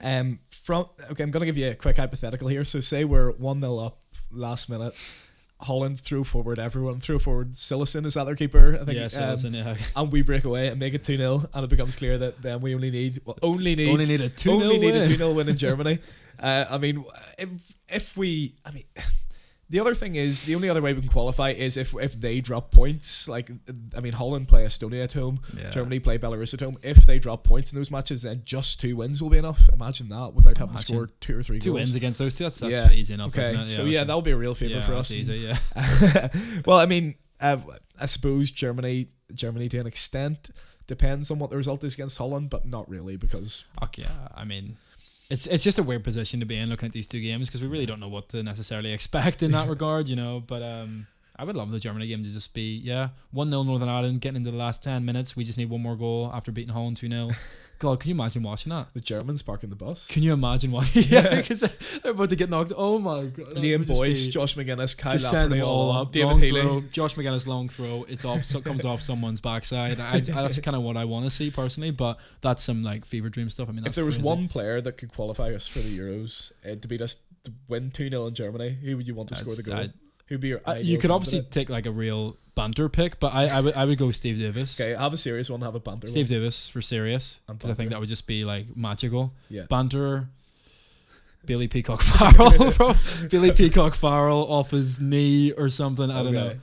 [0.00, 0.18] Yeah.
[0.20, 2.64] Um, from okay, I'm gonna give you a quick hypothetical here.
[2.64, 4.94] So say we're one 0 up last minute.
[5.62, 8.96] Holland throw forward everyone, throw forward Cillessen is that their keeper, I think.
[8.96, 9.74] yeah, so um, yeah.
[9.96, 12.60] and we break away and make it 2 0, and it becomes clear that then
[12.60, 15.08] we only need, well, only need, only need a two only need a win.
[15.08, 15.98] 2 0 win in Germany.
[16.38, 17.04] Uh, I mean,
[17.36, 18.84] if, if we, I mean,
[19.70, 22.40] the other thing is, the only other way we can qualify is if, if they
[22.40, 23.28] drop points.
[23.28, 23.50] Like,
[23.96, 25.70] I mean, Holland play Estonia at home, Yeah.
[25.70, 26.78] Germany play Belarus at home.
[26.82, 29.68] If they drop points in those matches, then just two wins will be enough.
[29.72, 30.86] Imagine that without having Imagine.
[30.94, 31.80] score two or three Two goals.
[31.80, 32.44] wins against those two.
[32.44, 32.90] That's, that's Yeah.
[32.92, 33.28] easy enough.
[33.36, 33.66] Okay, isn't it?
[33.66, 35.10] so yeah, that will be a real favor yeah, for us.
[35.10, 35.36] easy.
[35.36, 35.58] Yeah.
[36.64, 37.58] well, I mean, uh,
[38.00, 40.50] I suppose Germany, Germany to an extent
[40.86, 44.08] depends on what the result is against Holland, but not really because Fuck yeah.
[44.34, 44.78] I mean,
[45.30, 47.60] it's it's just a weird position to be in looking at these two games because
[47.62, 50.42] we really don't know what to necessarily expect in that regard, you know.
[50.46, 51.06] But um,
[51.38, 54.36] I would love the Germany game to just be yeah one 0 Northern Ireland getting
[54.38, 55.36] into the last ten minutes.
[55.36, 57.30] We just need one more goal after beating Holland two 0
[57.80, 58.88] God, can you imagine watching that?
[58.92, 60.08] the Germans parking the bus.
[60.08, 61.04] Can you imagine watching?
[61.06, 62.72] yeah, because they're about to get knocked.
[62.76, 63.46] Oh my god!
[63.54, 66.10] that Liam Boyce, Josh Magennis, Kyle just send Lafferty, them all up.
[66.10, 66.60] David long Healy.
[66.62, 68.04] throw, Josh Magennis long throw.
[68.08, 68.44] It's off.
[68.44, 70.00] So comes off someone's backside.
[70.00, 71.92] I, I, that's kind of what I want to see personally.
[71.92, 73.68] But that's some like fever dream stuff.
[73.68, 74.28] I mean, If there was crazy.
[74.28, 77.92] one player that could qualify us for the Euros uh, to beat us to win
[77.92, 79.94] 2 0 in Germany, who would you want to score the That's- goal?
[80.28, 83.46] Who'd be your Uh, you could obviously take like a real banter pick, but I,
[83.48, 84.80] I would I would go Steve Davis.
[84.80, 86.38] Okay, have a serious one, have a banter Steve one.
[86.40, 89.32] Davis for serious because I think that would just be like magical.
[89.48, 89.62] Yeah.
[89.68, 90.28] Banter.
[91.46, 92.94] Bailey Peacock Farrell, bro.
[93.30, 96.10] Bailey Peacock Farrell off his knee or something.
[96.10, 96.54] I don't know.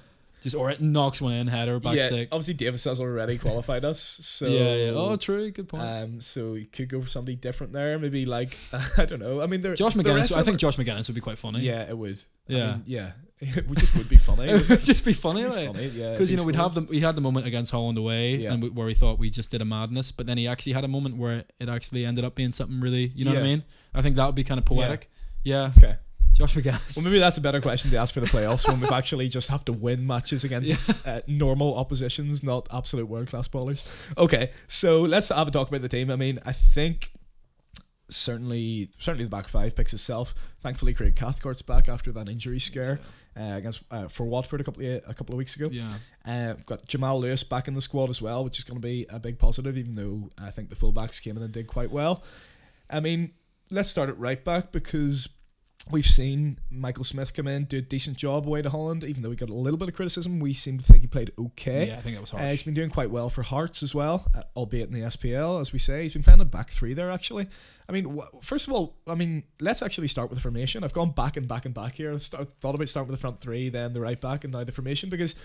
[0.41, 2.30] Just or it knocks one in header back Yeah, stick.
[2.32, 4.91] obviously Davis has already qualified us, so yeah, yeah.
[4.91, 5.49] Oh, true.
[5.49, 5.82] Good point.
[5.82, 7.97] Um, so you could go for somebody different there.
[7.97, 8.56] Maybe like
[8.95, 9.41] I don't know.
[9.41, 9.73] I mean, there.
[9.73, 10.38] Josh Magennis.
[10.38, 11.62] I think Josh Magennis would be quite funny.
[11.62, 12.21] Yeah, it would.
[12.47, 12.71] I Yeah.
[12.73, 13.12] mean, yeah.
[13.58, 14.49] It would just would be funny.
[14.49, 15.67] it would just be funny, like.
[15.67, 16.12] funny, yeah.
[16.12, 18.53] Because you know we'd have the we had the moment against Holland away, Yeah.
[18.53, 20.84] and we, where we thought we just did a madness, but then he actually had
[20.84, 23.63] a moment where it actually ended up being something really, you know what I mean?
[23.93, 25.10] I think that would be kind of poetic.
[25.43, 25.95] Yeah, Okay.
[26.34, 26.53] Josh.
[26.53, 29.47] Well, maybe that's a better question to ask for the playoffs when we've actually just
[29.49, 33.81] have to win matches against uh, normal oppositions, not absolute world class ballers.
[34.17, 36.12] Okay, so let's have a talk about the team.
[36.12, 37.12] I mean, I think
[38.10, 40.36] certainly certainly the back five picks itself.
[40.60, 42.99] Thankfully, Craig Cathcart's back after that injury scare
[43.39, 45.69] uh, against uh, for Watford a couple of a couple of weeks ago.
[45.71, 45.93] yeah,
[46.25, 48.85] Uh, we've got Jamal Lewis back in the squad as well, which is going to
[48.87, 51.91] be a big positive, even though I think the fullbacks came in and did quite
[51.91, 52.23] well.
[52.89, 53.31] I mean,
[53.71, 55.27] let's start at right back because
[55.91, 59.29] we've seen Michael Smith come in, do a decent job away to Holland, even though
[59.29, 60.39] we got a little bit of criticism.
[60.39, 61.87] We seem to think he played okay.
[61.89, 61.97] yeah.
[61.97, 62.51] I think that was Uh, hard.
[62.51, 65.71] he's been doing quite well for Hearts as well, uh, albeit in the SPL, as
[65.73, 66.01] we say.
[66.03, 67.47] He's been playing a back three there, actually.
[67.87, 70.83] I mean, wh- first of all, I mean, let's actually start with the formation.
[70.83, 72.13] I've gone back and back and back here.
[72.13, 74.63] I start, thought about starting with the front three, then the right back, and now
[74.63, 75.35] the formation because,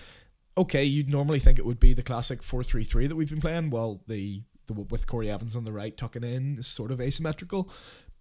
[0.57, 3.41] okay, you'd normally think it would be the classic 4 3 3 that we've been
[3.41, 3.69] playing.
[3.69, 7.69] Well, the, the with Corry Evans on the right tucking in is sort of asymmetrical.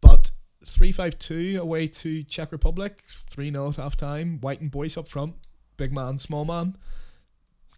[0.02, 0.30] But
[0.64, 4.96] 3 5 2 away to Czech Republic, 3 0 at half time, Whyte and Boyce
[4.96, 5.34] up front,
[5.76, 6.76] big man, small man.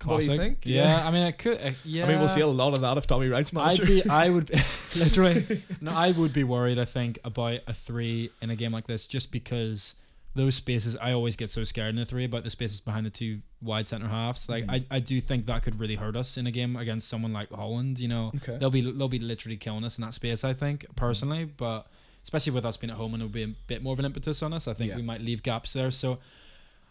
[0.04, 0.60] What do you think?
[0.64, 1.58] Yeah, I mean, I could.
[1.58, 4.04] Uh, yeah, I mean, we'll see a lot of that if Tommy Wright's I'd be.
[4.08, 4.50] I would
[4.96, 5.36] literally.
[5.80, 6.78] No, I would be worried.
[6.78, 9.94] I think about a three in a game like this, just because
[10.34, 10.96] those spaces.
[10.96, 13.86] I always get so scared in the three about the spaces behind the two wide
[13.86, 14.48] centre halves.
[14.48, 14.84] Like Mhm.
[14.90, 17.50] I, I do think that could really hurt us in a game against someone like
[17.52, 18.00] Holland.
[18.00, 18.56] You know, okay.
[18.58, 20.42] they'll be they'll be literally killing us in that space.
[20.42, 21.86] I think personally, but
[22.22, 24.42] especially with us being at home and it'll be a bit more of an impetus
[24.42, 24.68] on us.
[24.68, 24.96] I think Yeah.
[24.96, 25.90] we might leave gaps there.
[25.90, 26.18] So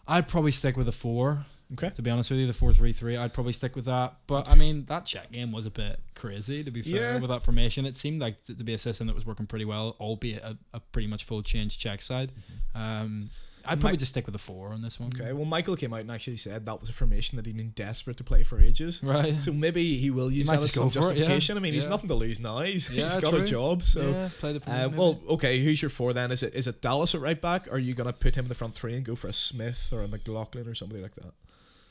[0.06, 1.46] I'd probably stick with a four.
[1.74, 1.88] Okay.
[1.90, 4.16] To be honest with you, the four three three, I'd probably stick with that.
[4.26, 6.62] But I mean, that Czech game was a bit crazy.
[6.62, 7.18] To be fair, Yeah.
[7.18, 9.96] with that formation, it seemed like to be a system that was working pretty well,
[9.98, 12.30] albeit a, a pretty much full change Czech side.
[12.74, 12.82] Mm-hmm.
[12.82, 13.30] Um,
[13.64, 15.10] I'd probably Mike- just stick with the four on this one.
[15.14, 17.70] Okay, well, Michael came out and actually said that was a formation that he'd been
[17.70, 19.02] desperate to play for ages.
[19.02, 19.40] Right.
[19.40, 21.08] So maybe he will use might that as some for it, yeah.
[21.10, 21.56] justification.
[21.56, 22.60] I mean, he's nothing to lose now.
[22.60, 23.82] He's, Yeah, he's got a job.
[23.82, 24.74] So, yeah, play the four.
[24.74, 25.60] uh, well, okay.
[25.62, 26.32] Who's your four then?
[26.32, 28.48] Is it is it Dallas at right back, or are you gonna put him in
[28.48, 31.32] the front three and go for a Smith or a McLaughlin or somebody like that?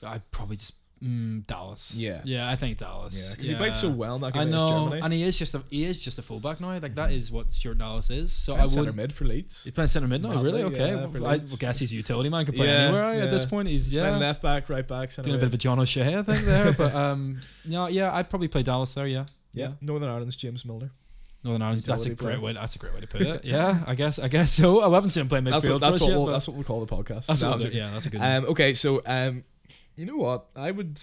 [0.04, 0.74] I'd probably just
[1.04, 1.96] mm, Dallas.
[1.96, 2.22] Yeah.
[2.26, 3.22] yeah, I think Dallas.
[3.30, 5.02] Yeah, because he played so well in that I game against know, Germany.
[5.02, 6.70] and he is just a he is just a fullback now.
[6.80, 8.32] Like that is what Stuart Dallas is.
[8.32, 9.64] So Playing I would centre mid for Leeds.
[9.64, 10.64] He's playing centre mid now, Madly, really?
[10.64, 12.46] Okay, yeah, Well, I guess he's a utility man.
[12.46, 13.68] Can play Yeah, anywhere at this point.
[13.68, 15.62] He's Playing yeah left back, right back, centre doing a bit of a mid.
[15.62, 16.72] John O'Shea, I think there.
[16.78, 19.08] but um, no, yeah, I'd probably play Dallas there.
[19.08, 20.92] Yeah, Yeah, Northern Ireland's James Milner.
[21.44, 21.82] Northern Ireland.
[21.82, 22.54] That's a great way.
[22.54, 23.44] That's a great way to put it.
[23.46, 24.20] Yeah, I guess.
[24.20, 24.82] I guess so.
[24.84, 26.64] I haven't seen him play midfield That's what, that's what yet, we'll, that's what we
[26.64, 27.26] call the podcast.
[27.26, 27.74] that's No, what I'm we'll do.
[27.74, 27.78] joking.
[27.80, 28.20] yeah, that's a good.
[28.20, 28.32] one.
[28.36, 29.44] Um, okay, so um,
[29.96, 30.48] you know what?
[30.56, 31.00] I would.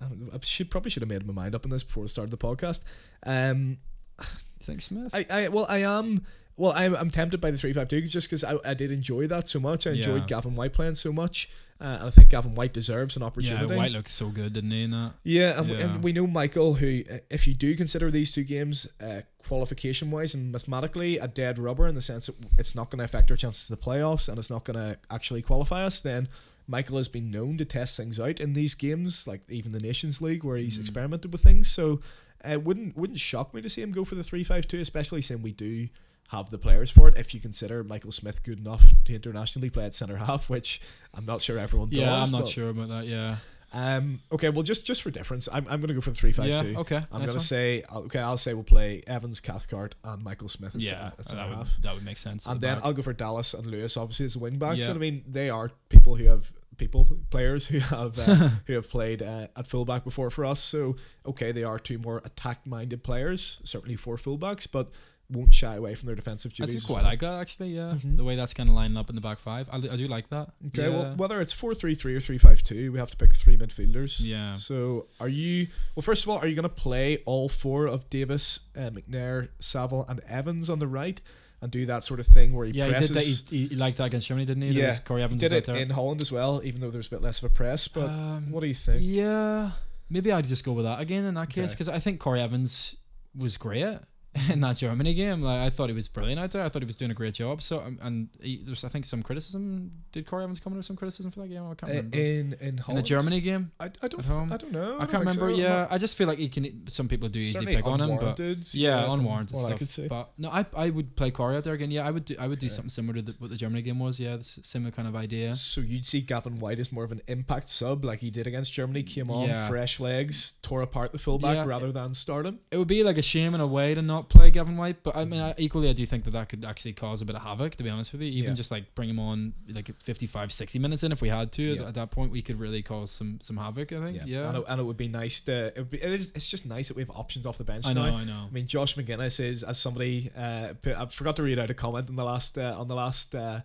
[0.00, 2.02] I don't know, I should probably should have made my mind up on this before
[2.02, 2.84] we started the podcast.
[3.26, 3.78] Um,
[4.20, 4.24] you
[4.62, 5.12] think Smith?
[5.14, 6.24] I, I well, I am.
[6.56, 9.26] Well, I'm, I'm tempted by the three five two just because I, I did enjoy
[9.28, 9.86] that so much.
[9.86, 10.26] I enjoyed Yeah.
[10.26, 11.48] Gavin Whyte playing so much,
[11.80, 13.66] uh, and I think Gavin Whyte deserves an opportunity.
[13.72, 13.76] yeah.
[13.76, 14.82] Whyte looked so good, didn't he?
[14.84, 15.12] In that.
[15.22, 15.76] Yeah, and, Yeah.
[15.78, 20.10] and we know Michael, who, uh, if you do consider these two games uh, qualification
[20.10, 23.30] wise and mathematically a dead rubber in the sense that it's not going to affect
[23.30, 26.28] our chances of the playoffs and it's not going to actually qualify us, then
[26.68, 30.20] Michael has been known to test things out in these games, like even the Nations
[30.22, 30.82] League, where he's Mm.
[30.82, 31.68] experimented with things.
[31.70, 32.00] So
[32.44, 35.22] it wouldn't wouldn't shock me to see him go for the three five two, especially
[35.22, 35.88] since we do
[36.28, 37.16] have the players for it.
[37.16, 40.80] If you consider Michael Smith good enough to internationally play at centre half, which
[41.14, 42.28] I'm not sure everyone Yeah, does.
[42.32, 43.06] I'm not sure about that.
[43.06, 43.36] Yeah.
[43.70, 46.32] Um, okay, well, just just for difference, I'm, I'm going to go for the three
[46.32, 46.56] five yeah.
[46.62, 46.74] two.
[46.78, 46.96] Okay.
[47.12, 48.18] I'm nice going to say okay.
[48.18, 51.94] I'll say we'll play Evans, Cathcart, and Michael Smith as Yeah, as that would, that
[51.94, 52.46] would make sense.
[52.46, 52.84] and the then back.
[52.86, 54.80] I'll go for Dallas and Lewis, obviously as wing backs.
[54.80, 54.90] Yeah.
[54.90, 58.88] And I mean, they are people who have people players who have uh, who have
[58.88, 60.60] played uh, at fullback before for us.
[60.60, 64.90] So okay, they are two more attack minded players, certainly for fullbacks, but
[65.30, 66.76] won't shy away from their defensive duties.
[66.76, 67.10] I do quite well.
[67.10, 67.68] like that actually.
[67.76, 68.16] Yeah, Mhm.
[68.16, 69.68] the way that's kind of lining up in the back five.
[69.70, 70.52] I, do- I do like that.
[70.68, 70.88] Okay, yeah.
[70.88, 73.58] well, whether it's four three three or three five two, we have to pick three
[73.58, 74.24] midfielders.
[74.24, 74.54] yeah.
[74.54, 76.02] So, are you well?
[76.02, 80.06] First of all, are you going to play all four of Davis, uh, McNair, Saville,
[80.08, 81.20] and Evans on the right,
[81.60, 83.08] and do that sort of thing where he Yeah, he presses?
[83.42, 83.54] did that.
[83.56, 84.70] He, he liked that against Germany, didn't he?
[84.70, 87.10] Yeah, Corry He Evans did it in Holland as well, even though there was a
[87.10, 87.88] bit less of a press.
[87.88, 89.00] But Um, what do you think?
[89.02, 89.72] Yeah,
[90.08, 91.74] maybe I'd just go with that again in that case Okay.
[91.74, 92.94] because I think Corry Evans
[93.36, 93.98] was great
[94.54, 95.42] that Germany game.
[95.42, 96.62] Like I thought he was brilliant out there.
[96.62, 97.62] I thought he was doing a great job.
[97.62, 99.90] So um, and he, there's I think some criticism.
[100.12, 101.62] Did Corry Evans come under some criticism for that game?
[101.64, 102.16] I can't remember.
[102.16, 104.28] in in in the Germany game, I, I don't?
[104.52, 104.96] I don't know.
[104.96, 105.50] I can't remember.
[105.50, 105.56] so.
[105.56, 106.86] Yeah, I just feel like he can.
[106.88, 108.38] Some people do easily pick on him, but
[108.74, 109.72] yeah, from unwarranted stuff.
[109.72, 110.08] I could see.
[110.08, 111.90] But no, I I would play Corry out there again.
[111.90, 112.36] Yeah, I would do.
[112.38, 114.20] I would do something similar to the, what the Germany game was.
[114.20, 115.54] Yeah, similar kind of idea.
[115.54, 118.72] So you'd see Gavin Whyte as more of an impact sub, like he did against
[118.72, 119.02] Germany.
[119.02, 119.68] Came on, Yeah.
[119.68, 121.64] fresh legs, tore apart the fullback Yeah.
[121.64, 122.58] rather than start him.
[122.70, 125.16] It would be like a shame in a way to not play Gavin Whyte, but
[125.16, 127.42] I mean, I, equally, I do think that that could actually cause a bit of
[127.42, 128.28] havoc, to be honest with you.
[128.28, 128.54] Even Yeah.
[128.54, 131.62] just like bring him on like 55, 60 minutes in if we had to.
[131.62, 131.82] Yeah.
[131.82, 134.22] At, at that point, we could really cause some some havoc, I think.
[134.26, 134.48] Yeah.
[134.48, 135.66] And, it, and it would be nice to.
[135.68, 136.32] It, would be, it is.
[136.34, 138.16] It's just nice that we have options off the bench I know, now.
[138.16, 138.46] I know.
[138.48, 140.30] I mean, Josh Magennis is as somebody.
[140.36, 142.94] Uh, put, I forgot to read out a comment on the last uh, on the
[142.94, 143.60] last uh,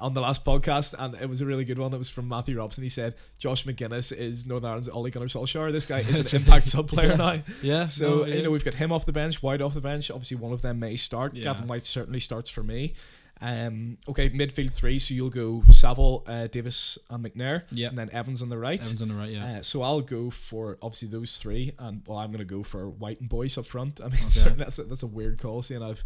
[0.00, 1.92] on the last podcast, and it was a really good one.
[1.92, 2.82] It was from Matthew Robson.
[2.82, 5.72] He said Josh Magennis is Northern Ireland's Ole Gunnar Solskjaer.
[5.72, 7.16] This guy is an impact sub player Yeah.
[7.16, 7.42] now.
[7.62, 7.86] Yeah.
[7.86, 10.10] So no, you know we've got him off the bench, Whyte off the bench.
[10.10, 11.34] Obviously, one of them may start.
[11.34, 11.44] Yeah.
[11.44, 12.94] Gavin Whyte certainly starts for me.
[13.40, 14.98] Um, okay, midfield three.
[14.98, 17.86] So you'll go Saville, uh, Davis, and McNair, Yeah.
[17.88, 18.80] and then Evans on the right.
[18.80, 19.58] Evans on the right, yeah.
[19.58, 22.88] Uh, so I'll go for obviously those three, and well, I'm going to go for
[22.88, 24.00] Whyte and Boyce up front.
[24.00, 24.24] I mean, Okay.
[24.26, 26.02] certainly that's a, that's a weird call, seeing I've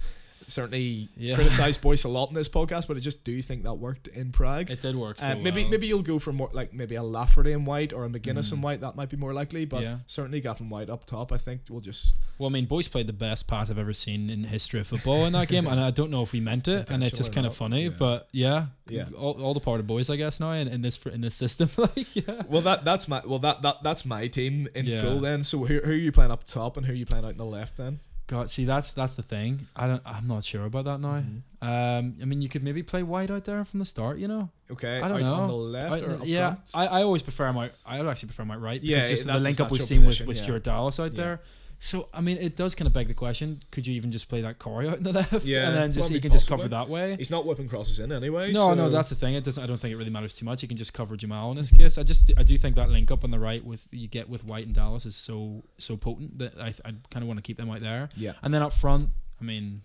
[0.53, 1.35] certainly Yeah.
[1.35, 4.33] criticized Boyce a lot in this podcast, but I just do think that worked in
[4.33, 4.71] Prague.
[4.71, 5.19] it did work.
[5.21, 5.71] So Uh, maybe well.
[5.71, 8.53] maybe you'll go for more like maybe a Lafferty and Whyte or a Magennis Mm.
[8.53, 8.81] and Whyte.
[8.81, 9.99] That might be more likely, but Yeah.
[10.07, 11.33] certainly Gavin Whyte up top.
[11.33, 14.29] I think we'll just Well, I mean, Boyce played the best pass I've ever seen
[14.31, 16.67] in the history of football in that game, and I don't know if he meant
[16.69, 17.89] it, and it's just kind of funny, yeah.
[17.91, 19.07] but yeah, Yeah.
[19.17, 21.69] all, all the part of boys, I guess, now in, in this in this system,
[21.77, 22.43] like yeah.
[22.49, 25.45] well that that's my well that, that that's my team in full then.
[25.45, 27.37] So who, who are you playing up top and who are you playing out in
[27.37, 28.01] the left then?
[28.33, 29.67] God, see, that's that's the thing.
[29.77, 30.03] I don't.
[30.07, 31.23] I'm not sure about that now.
[31.23, 31.43] Mhm.
[31.61, 34.17] Um, I mean, you could maybe play Whyte out there from the start.
[34.17, 36.55] You know, Okay, I don't out on the left I- or up yeah?
[36.75, 37.69] I, I always prefer my.
[37.85, 38.83] I would actually prefer my right.
[38.83, 40.43] Yeah, because just the link up we've seen with, with yeah.
[40.45, 41.17] Stuart Dallas out Yeah.
[41.23, 41.41] there.
[41.85, 44.41] So I mean, it does kind of beg the question: Could you even just play
[44.43, 46.89] that Corry out in the left, Yeah, and then just you can just cover that
[46.89, 47.17] way?
[47.17, 48.53] He's not whipping crosses in anyway.
[48.53, 49.35] No, so no, that's the thing.
[49.35, 49.61] It doesn't.
[49.61, 50.63] I don't think it really matters too much.
[50.63, 51.99] You can just cover Jamal in this case.
[51.99, 54.45] I just, I do think that link up on the right with you get with
[54.45, 57.57] Whyte and Dallas is so so potent that I, I kind of want to keep
[57.57, 58.09] them out there.
[58.17, 58.35] yeah.
[58.43, 59.09] And then up front,
[59.41, 59.83] I mean,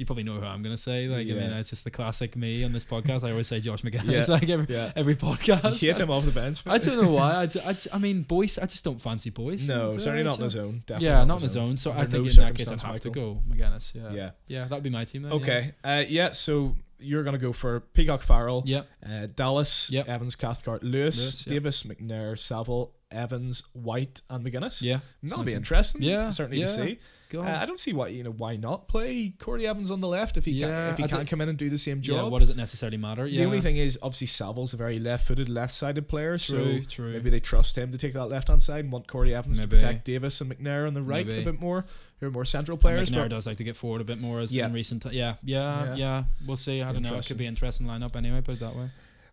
[0.00, 1.06] you probably know who I'm gonna say.
[1.06, 3.22] Like, I mean, it's just the classic me on this podcast.
[3.22, 4.28] I always say Josh Magennis.
[4.28, 4.34] Yeah.
[4.34, 4.90] Like every Yeah.
[4.96, 5.82] every podcast.
[5.82, 6.62] You him off the bench.
[6.66, 7.36] I don't know why.
[7.36, 8.58] I, ju- I, I mean, Boyce.
[8.58, 9.66] I just don't fancy Boyce.
[9.66, 10.82] No, certainly not in the zone.
[10.86, 11.76] Definitely Yeah, not in the zone.
[11.76, 13.94] So I think no in that case I'd have to go Magennis.
[13.94, 14.12] Yeah.
[14.12, 14.30] Yeah.
[14.48, 15.32] Yeah, that'd be my team then.
[15.32, 15.36] yeah.
[15.38, 15.72] Okay.
[15.84, 16.30] Uh, yeah.
[16.32, 18.88] So you're gonna go for Peacock Farrell, Yep.
[19.08, 20.08] uh, Dallas, Yep.
[20.08, 21.52] Evans, Cathcart, Lewis, Lewis, yep.
[21.54, 24.82] Davis, McNair, Saville, Evans, Whyte, and Magennis.
[24.82, 25.00] Yeah.
[25.22, 26.02] that'll be interesting.
[26.02, 26.98] Yeah, certainly to see.
[27.30, 27.58] Go Uh.
[27.62, 30.44] I don't see why you know why not play Corry Evans on the left if
[30.44, 32.02] he Yeah, can if he I can't come in and do the same yeah.
[32.02, 32.32] job.
[32.32, 33.26] What does it necessarily matter?
[33.26, 33.40] Yeah.
[33.40, 36.80] The only thing is, obviously, Saville's a very left-footed, left-sided player, True.
[36.82, 37.12] so true.
[37.12, 39.70] maybe they trust him to take that left-hand side and want Corry Evans Maybe.
[39.70, 41.40] to protect Davis and McNair on the right Maybe.
[41.40, 41.84] a bit more,
[42.18, 43.10] who are more central And players.
[43.10, 44.66] McNair But does like to get forward a bit more as Yeah.
[44.66, 45.02] in recent.
[45.04, 45.94] T- yeah, yeah, Yeah.
[45.94, 46.82] yeah, We'll see.
[46.82, 47.14] I don't know.
[47.14, 48.40] It could be an interesting lineup anyway.
[48.40, 48.90] Put it that way.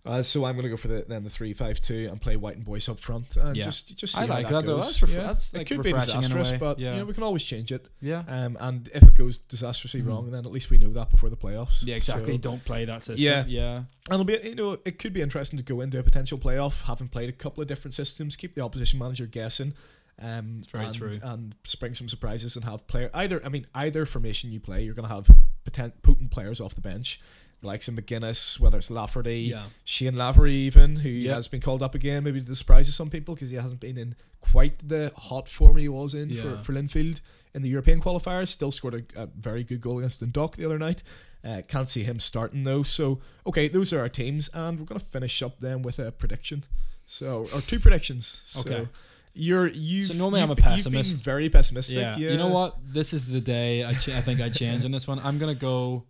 [0.08, 2.66] Uh, so I'm going to go for the then the three-five-two and play Whyte and
[2.66, 3.64] Boyce up front and Yeah.
[3.66, 4.76] just just see I how like that, that, though.
[4.78, 4.86] goes.
[4.86, 5.28] That's ref- yeah.
[5.28, 6.94] that's, it could be refreshing in a disastrous, but Yeah.
[6.94, 7.86] you know we can always change it.
[8.02, 8.24] Yeah.
[8.28, 10.08] Um, and if it goes disastrously Mhm.
[10.08, 11.86] wrong, then at least we know that before the playoffs.
[11.86, 12.34] Yeah, exactly.
[12.34, 13.24] So- Don't play that system.
[13.24, 13.46] Yeah.
[13.48, 13.76] yeah.
[14.10, 16.84] And it'll be, you know, it could be interesting to go into a potential playoff
[16.84, 19.74] having played a couple of different systems, keep the opposition manager guessing,
[20.22, 21.12] um, very and, true.
[21.22, 23.46] and spring some surprises and have player either.
[23.46, 25.30] I mean, either formation you play, you're going to have
[25.66, 27.20] potent, potent players off the bench,
[27.64, 29.64] like some Magennis, whether it's Lafferty, Yeah.
[29.84, 31.36] Shane Lavery, even who Yeah.
[31.36, 33.80] has been called up again, maybe to the surprise of some people because he hasn't
[33.80, 36.42] been in quite the hot form he was in Yeah.
[36.42, 37.20] for, for Linfield
[37.54, 38.50] in the European qualifiers.
[38.50, 41.02] Still scored a, a very good goal against Dundalk the other night.
[41.44, 42.84] Uh, can't see him starting though.
[42.84, 46.64] So okay, those are our teams, and we're gonna finish up then with a prediction.
[47.08, 48.42] So or two predictions.
[48.46, 48.88] So Okay.
[49.34, 50.02] You're you.
[50.04, 51.22] So normally I'm a pessimist.
[51.24, 51.98] very pessimistic.
[51.98, 52.18] Yeah.
[52.18, 52.32] Yeah.
[52.32, 52.76] You know what?
[52.84, 55.20] This is the day I, ch- I think I change on this one.
[55.20, 56.06] I'm gonna go.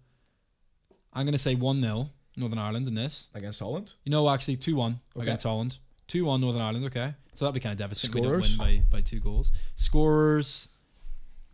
[1.18, 3.28] I'm gonna say one 0 Northern Ireland in this.
[3.34, 3.94] Against Holland.
[4.04, 5.24] You know, actually two one Okay.
[5.24, 5.78] against Holland.
[6.08, 6.86] Two one Northern Ireland.
[6.86, 8.22] Okay, so that'd be kind of devastating.
[8.22, 8.58] We Scorers?
[8.58, 9.52] don't win by, by two goals.
[9.76, 10.70] Scorers.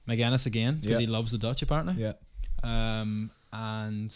[0.07, 0.99] Magennis again because Yeah.
[0.99, 1.95] he loves the Dutch apparently.
[2.01, 2.13] Yeah.
[2.61, 4.13] Um, and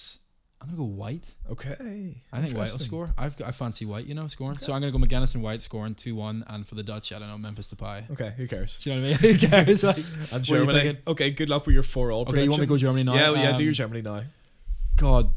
[0.59, 1.33] I'm gonna go Whyte.
[1.49, 2.23] Okay.
[2.33, 3.13] I think Whyte will score.
[3.17, 4.57] I've got, I fancy Whyte, you know, scoring.
[4.57, 7.19] So I'm gonna go Magennis and Whyte scoring two one, and for the Dutch, I
[7.19, 8.09] don't know Memphis Depay.
[8.11, 8.33] Okay.
[8.35, 8.77] Who cares?
[8.79, 9.33] Do you know what I mean?
[9.39, 9.83] Who cares?
[9.83, 9.97] Like,
[10.33, 10.97] And Germany.
[11.07, 11.31] Okay.
[11.31, 12.23] Good luck with your four all.
[12.23, 12.77] okay, you want me to go.
[12.77, 13.13] Germany now?
[13.15, 13.31] Yeah.
[13.33, 13.51] Yeah.
[13.51, 14.23] do Um, your Germany now.
[14.97, 15.29] God,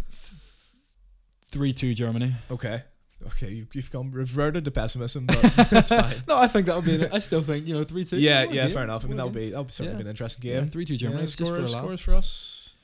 [1.51, 2.33] three two Germany.
[2.51, 2.83] Okay.
[3.27, 3.51] Okay.
[3.51, 5.41] You, you've gone reverted to pessimism, but
[5.71, 6.17] that's fine.
[6.29, 7.07] no, I think that would be.
[7.07, 8.19] I still think you know three two.
[8.19, 9.05] Yeah, yeah, fair enough.
[9.05, 10.67] I mean, that'll be that'll certainly be an interesting game.
[10.69, 11.21] three two Germany.
[11.21, 12.75] Yeah, just for scores, scores for us.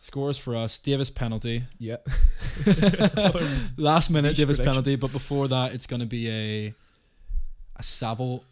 [0.00, 0.78] Scores for us.
[0.78, 1.64] Davis penalty.
[1.78, 1.96] Yeah.
[3.76, 4.64] Last minute Davis prediction.
[4.64, 6.74] penalty, but before that, it's going to be a
[7.74, 8.44] a Saville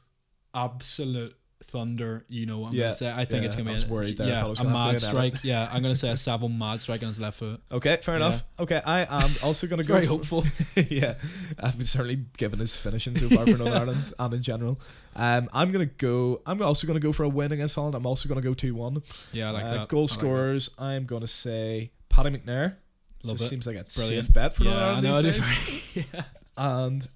[0.52, 1.36] absolute
[1.74, 2.24] thunder.
[2.28, 3.10] You know what I'm Yeah, going to say.
[3.12, 4.28] I think yeah, it's gonna be a, worried there.
[4.28, 5.00] Yeah, a gonna mad be an edit.
[5.00, 5.34] strike.
[5.42, 7.60] yeah, I'm going to say a Saville mad strike on his left foot.
[7.72, 8.26] Okay, fair Yeah.
[8.26, 8.44] enough.
[8.60, 9.94] Okay, I am also going to go.
[9.94, 10.44] Very hopeful.
[10.88, 11.14] yeah,
[11.58, 14.80] I've been certainly given his finishing so far for Northern Ireland and in general.
[15.16, 16.40] Um, I'm gonna go.
[16.46, 17.94] I'm also gonna go for a win against Holland.
[17.96, 19.02] I'm also gonna go two one.
[19.32, 19.80] Yeah, I like uh, that.
[19.80, 20.14] I Goal like that.
[20.14, 20.70] scorers.
[20.78, 22.76] I'm gonna say Paddy McNair.
[23.24, 23.48] Love Just it.
[23.50, 24.26] seems like a Brilliant.
[24.26, 24.70] safe bet for yeah,
[25.00, 25.24] Northern Ireland.
[25.26, 26.06] These days.
[26.14, 26.22] yeah.
[26.56, 27.08] And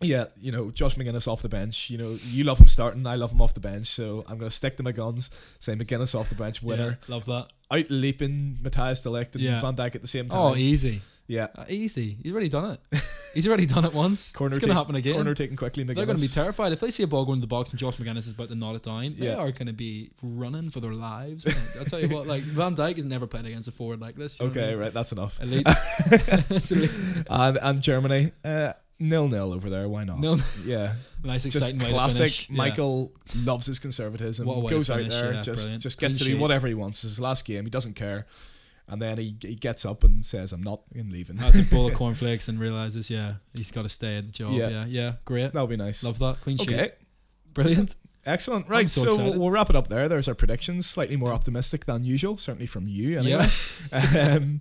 [0.00, 1.90] yeah, you know, Josh Magennis off the bench.
[1.90, 3.86] You know, you love him starting, I love him off the bench.
[3.86, 5.30] So I'm gonna stick to my guns.
[5.58, 6.98] Say Magennis off the bench, winner.
[7.08, 7.48] Yeah, love that.
[7.70, 9.60] Out leaping Matthias de Ligt and Yeah.
[9.60, 10.40] Van Dijk at the same time.
[10.40, 11.00] Oh, easy.
[11.28, 11.46] yeah.
[11.54, 12.16] Uh, easy.
[12.22, 13.00] He's already done it.
[13.32, 14.32] He's already done it once.
[14.32, 15.12] Corner it's going to take- happen again.
[15.14, 15.84] Corner taken quickly.
[15.84, 15.94] Magennis.
[15.94, 17.78] They're going to be terrified if they see a ball go into the box and
[17.78, 19.14] Josh Magennis is about to knot it down.
[19.16, 19.36] They Yeah.
[19.36, 21.46] are going to be running for their lives.
[21.78, 24.40] I'll tell you what, like Van Dijk has never played against a forward like this.
[24.40, 24.92] I Okay, right.
[24.92, 25.40] That's enough.
[25.40, 25.64] Elite.
[26.72, 26.90] Elite.
[27.30, 29.88] and and Germany, uh, nil nil over there.
[29.88, 30.20] Why not?
[30.20, 30.94] No, Yeah,
[31.24, 32.48] nice, just exciting way to classic.
[32.48, 32.56] Yeah.
[32.56, 33.12] Michael
[33.44, 34.46] loves his conservatism.
[34.46, 35.82] Way to Goes out there, yeah, just brilliant.
[35.82, 36.40] just Clean gets to do sheet.
[36.40, 36.98] whatever he wants.
[36.98, 37.64] It's his last game.
[37.64, 38.26] He doesn't care.
[38.86, 41.86] And then he, he gets up and says, "I'm not in leaving." Has a bowl
[41.86, 44.52] of cornflakes and realizes, yeah, he's got to stay at the job.
[44.52, 44.68] Yeah.
[44.68, 45.52] Yeah, yeah, great.
[45.52, 46.02] That'll be nice.
[46.02, 46.40] Love that.
[46.40, 46.72] Clean sheet.
[46.72, 46.92] Okay,
[47.54, 47.94] Brilliant.
[48.26, 48.68] excellent.
[48.68, 50.08] Right, so so, we'll, wrap it up there.
[50.08, 53.20] There's our predictions, slightly more optimistic than usual, certainly from you.
[53.20, 53.46] Anyway.
[54.18, 54.60] um,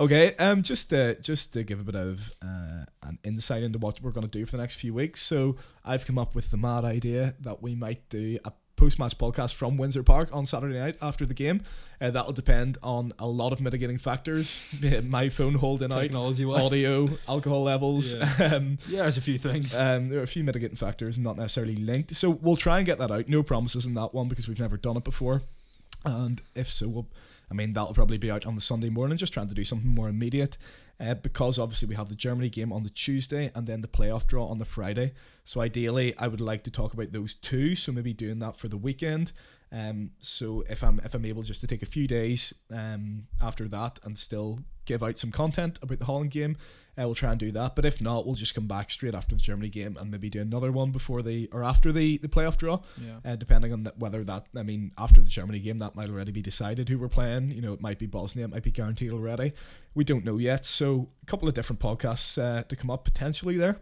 [0.00, 4.00] okay, um, just to, just to give a bit of uh, an insight into what
[4.02, 5.22] we're going to do for the next few weeks.
[5.22, 9.52] So I've come up with the mad idea that we might do a post-match podcast
[9.54, 11.60] from Windsor Park on Saturday night after the game.
[12.00, 14.74] Uh, that'll depend on a lot of mitigating factors.
[15.06, 16.62] My phone holding out, Technology wise.
[16.62, 18.14] audio, alcohol levels.
[18.14, 18.26] Yeah.
[18.56, 19.76] Um, Yeah, there's a few things.
[19.76, 22.14] um, there are a few mitigating factors, not necessarily linked.
[22.16, 23.28] So we'll try and get that out.
[23.28, 25.42] No promises in that one because we've never done it before.
[26.06, 27.08] And if so, we'll,
[27.50, 29.88] I mean, that'll probably be out on the Sunday morning, just trying to do something
[29.90, 30.56] more immediate.
[31.00, 34.26] Uh, because obviously we have the Germany game on the Tuesday and then the playoff
[34.26, 35.12] draw on the Friday.
[35.44, 37.74] So ideally, I would like to talk about those two.
[37.74, 39.32] So maybe doing that for the weekend.
[39.72, 43.68] Um, so if I'm if I'm able just to take a few days um, after
[43.68, 46.56] that and still give out some content about the Holland game,
[47.00, 47.74] uh, we'll try and do that.
[47.74, 50.40] But if not, we'll just come back straight after the Germany game and maybe do
[50.40, 53.32] another one before the or after the the playoff draw, yeah.
[53.32, 56.32] uh, depending on that, whether that I mean after the Germany game that might already
[56.32, 57.52] be decided who we're playing.
[57.52, 59.52] You know, it might be Bosnia, it might be guaranteed already.
[59.94, 60.66] We don't know yet.
[60.66, 63.78] So a couple of different podcasts uh, to come up potentially there.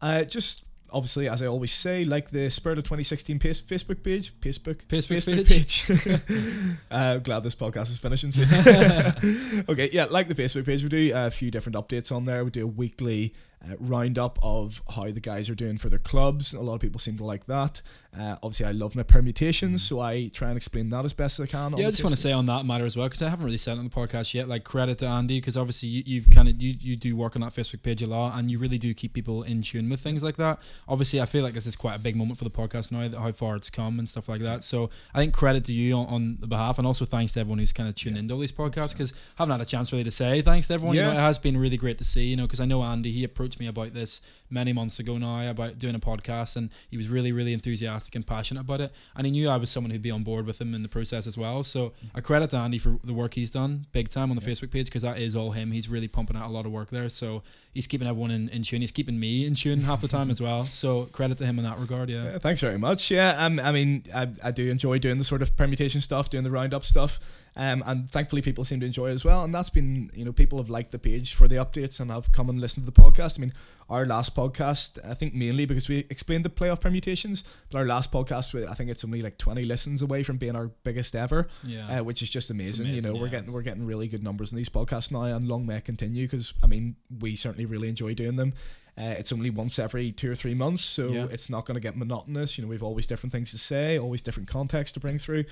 [0.00, 4.32] Uh, just obviously, as I always say, like the Spirit of 2016 pace, Facebook page,
[4.40, 6.76] Facebook, Facebook page.
[6.90, 9.64] uh, glad this podcast is finishing soon.
[9.68, 12.44] okay, yeah, like the Facebook page, we do a few different updates on there.
[12.44, 13.34] We do a weekly
[13.64, 16.52] uh, roundup of how the guys are doing for their clubs.
[16.52, 17.80] A lot of people seem to like that.
[18.16, 21.48] Uh, obviously, I love my permutations, so I try and explain that as best as
[21.48, 21.76] I can.
[21.76, 23.58] Yeah, I just want to say on that matter as well because I haven't really
[23.58, 24.48] said it on the podcast yet.
[24.48, 27.42] Like credit to Andy because obviously you, you've kind of you, you do work on
[27.42, 30.22] that Facebook page a lot and you really do keep people in tune with things
[30.22, 30.60] like that.
[30.86, 33.18] Obviously, I feel like this is quite a big moment for the podcast now that
[33.18, 34.62] how far it's come and stuff like that.
[34.62, 37.58] So I think credit to you on, on the behalf and also thanks to everyone
[37.58, 38.20] who's kind of tuned yeah.
[38.20, 40.74] into all these podcasts because I haven't had a chance really to say thanks to
[40.74, 40.96] everyone.
[40.96, 41.08] Yeah.
[41.08, 42.26] You know, it has been really great to see.
[42.26, 45.50] You know, because I know Andy he approached me about this many months ago now
[45.50, 48.92] about doing a podcast, and he was really, really enthusiastic and passionate about it.
[49.16, 51.26] And he knew I was someone who'd be on board with him in the process
[51.26, 51.64] as well.
[51.64, 54.52] So I credit to Andy for the work he's done big time on the yeah.
[54.52, 55.72] Facebook page because that is all him.
[55.72, 57.08] He's really pumping out a lot of work there.
[57.08, 57.42] So
[57.72, 58.80] he's keeping everyone in, in tune.
[58.80, 60.68] He's keeping me in tune half the time as well.
[60.84, 62.10] So credit to him in that regard.
[62.10, 62.24] Yeah.
[62.24, 63.10] yeah thanks very much.
[63.10, 63.42] Yeah.
[63.42, 66.50] Um, I mean, I, I do enjoy doing the sort of permutation stuff, doing the
[66.50, 67.20] roundup stuff.
[67.56, 69.44] Um, and thankfully people seem to enjoy it as well.
[69.44, 72.32] And that's been, you know, people have liked the page for the updates and have
[72.32, 73.38] come and listened to the podcast.
[73.38, 73.52] I mean,
[73.88, 78.10] our last podcast, I think mainly because we explained the playoff permutations, but our last
[78.10, 82.00] podcast, I think it's only like 20 listens away from being our biggest ever, yeah.
[82.00, 82.86] Uh, which is just amazing.
[82.86, 82.94] amazing.
[82.94, 83.22] you know, yeah.
[83.22, 86.26] we're getting we're getting really good numbers in these podcasts now, and long may continue
[86.26, 88.54] because I mean, we certainly really enjoy doing them.
[88.96, 91.26] Uh, it's only once every two or three months, so yeah.
[91.30, 92.56] it's not going to get monotonous.
[92.56, 95.44] You know, we've always different things to say, always different context to bring through.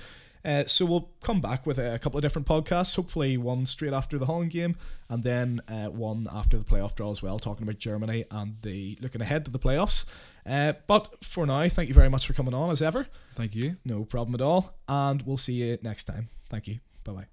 [0.45, 2.95] Uh, so we'll come back with a, couple of different podcasts.
[2.95, 4.75] Hopefully, one straight after the Holland game,
[5.09, 8.97] and then uh, one after the playoff draw as well, talking about Germany and the
[9.01, 10.05] looking ahead to the playoffs.
[10.45, 13.07] Uh, but for now, thank you very much for coming on as ever.
[13.35, 13.77] Thank you.
[13.85, 16.29] No problem at all, and we'll see you next time.
[16.49, 16.79] Thank you.
[17.03, 17.32] Bye bye.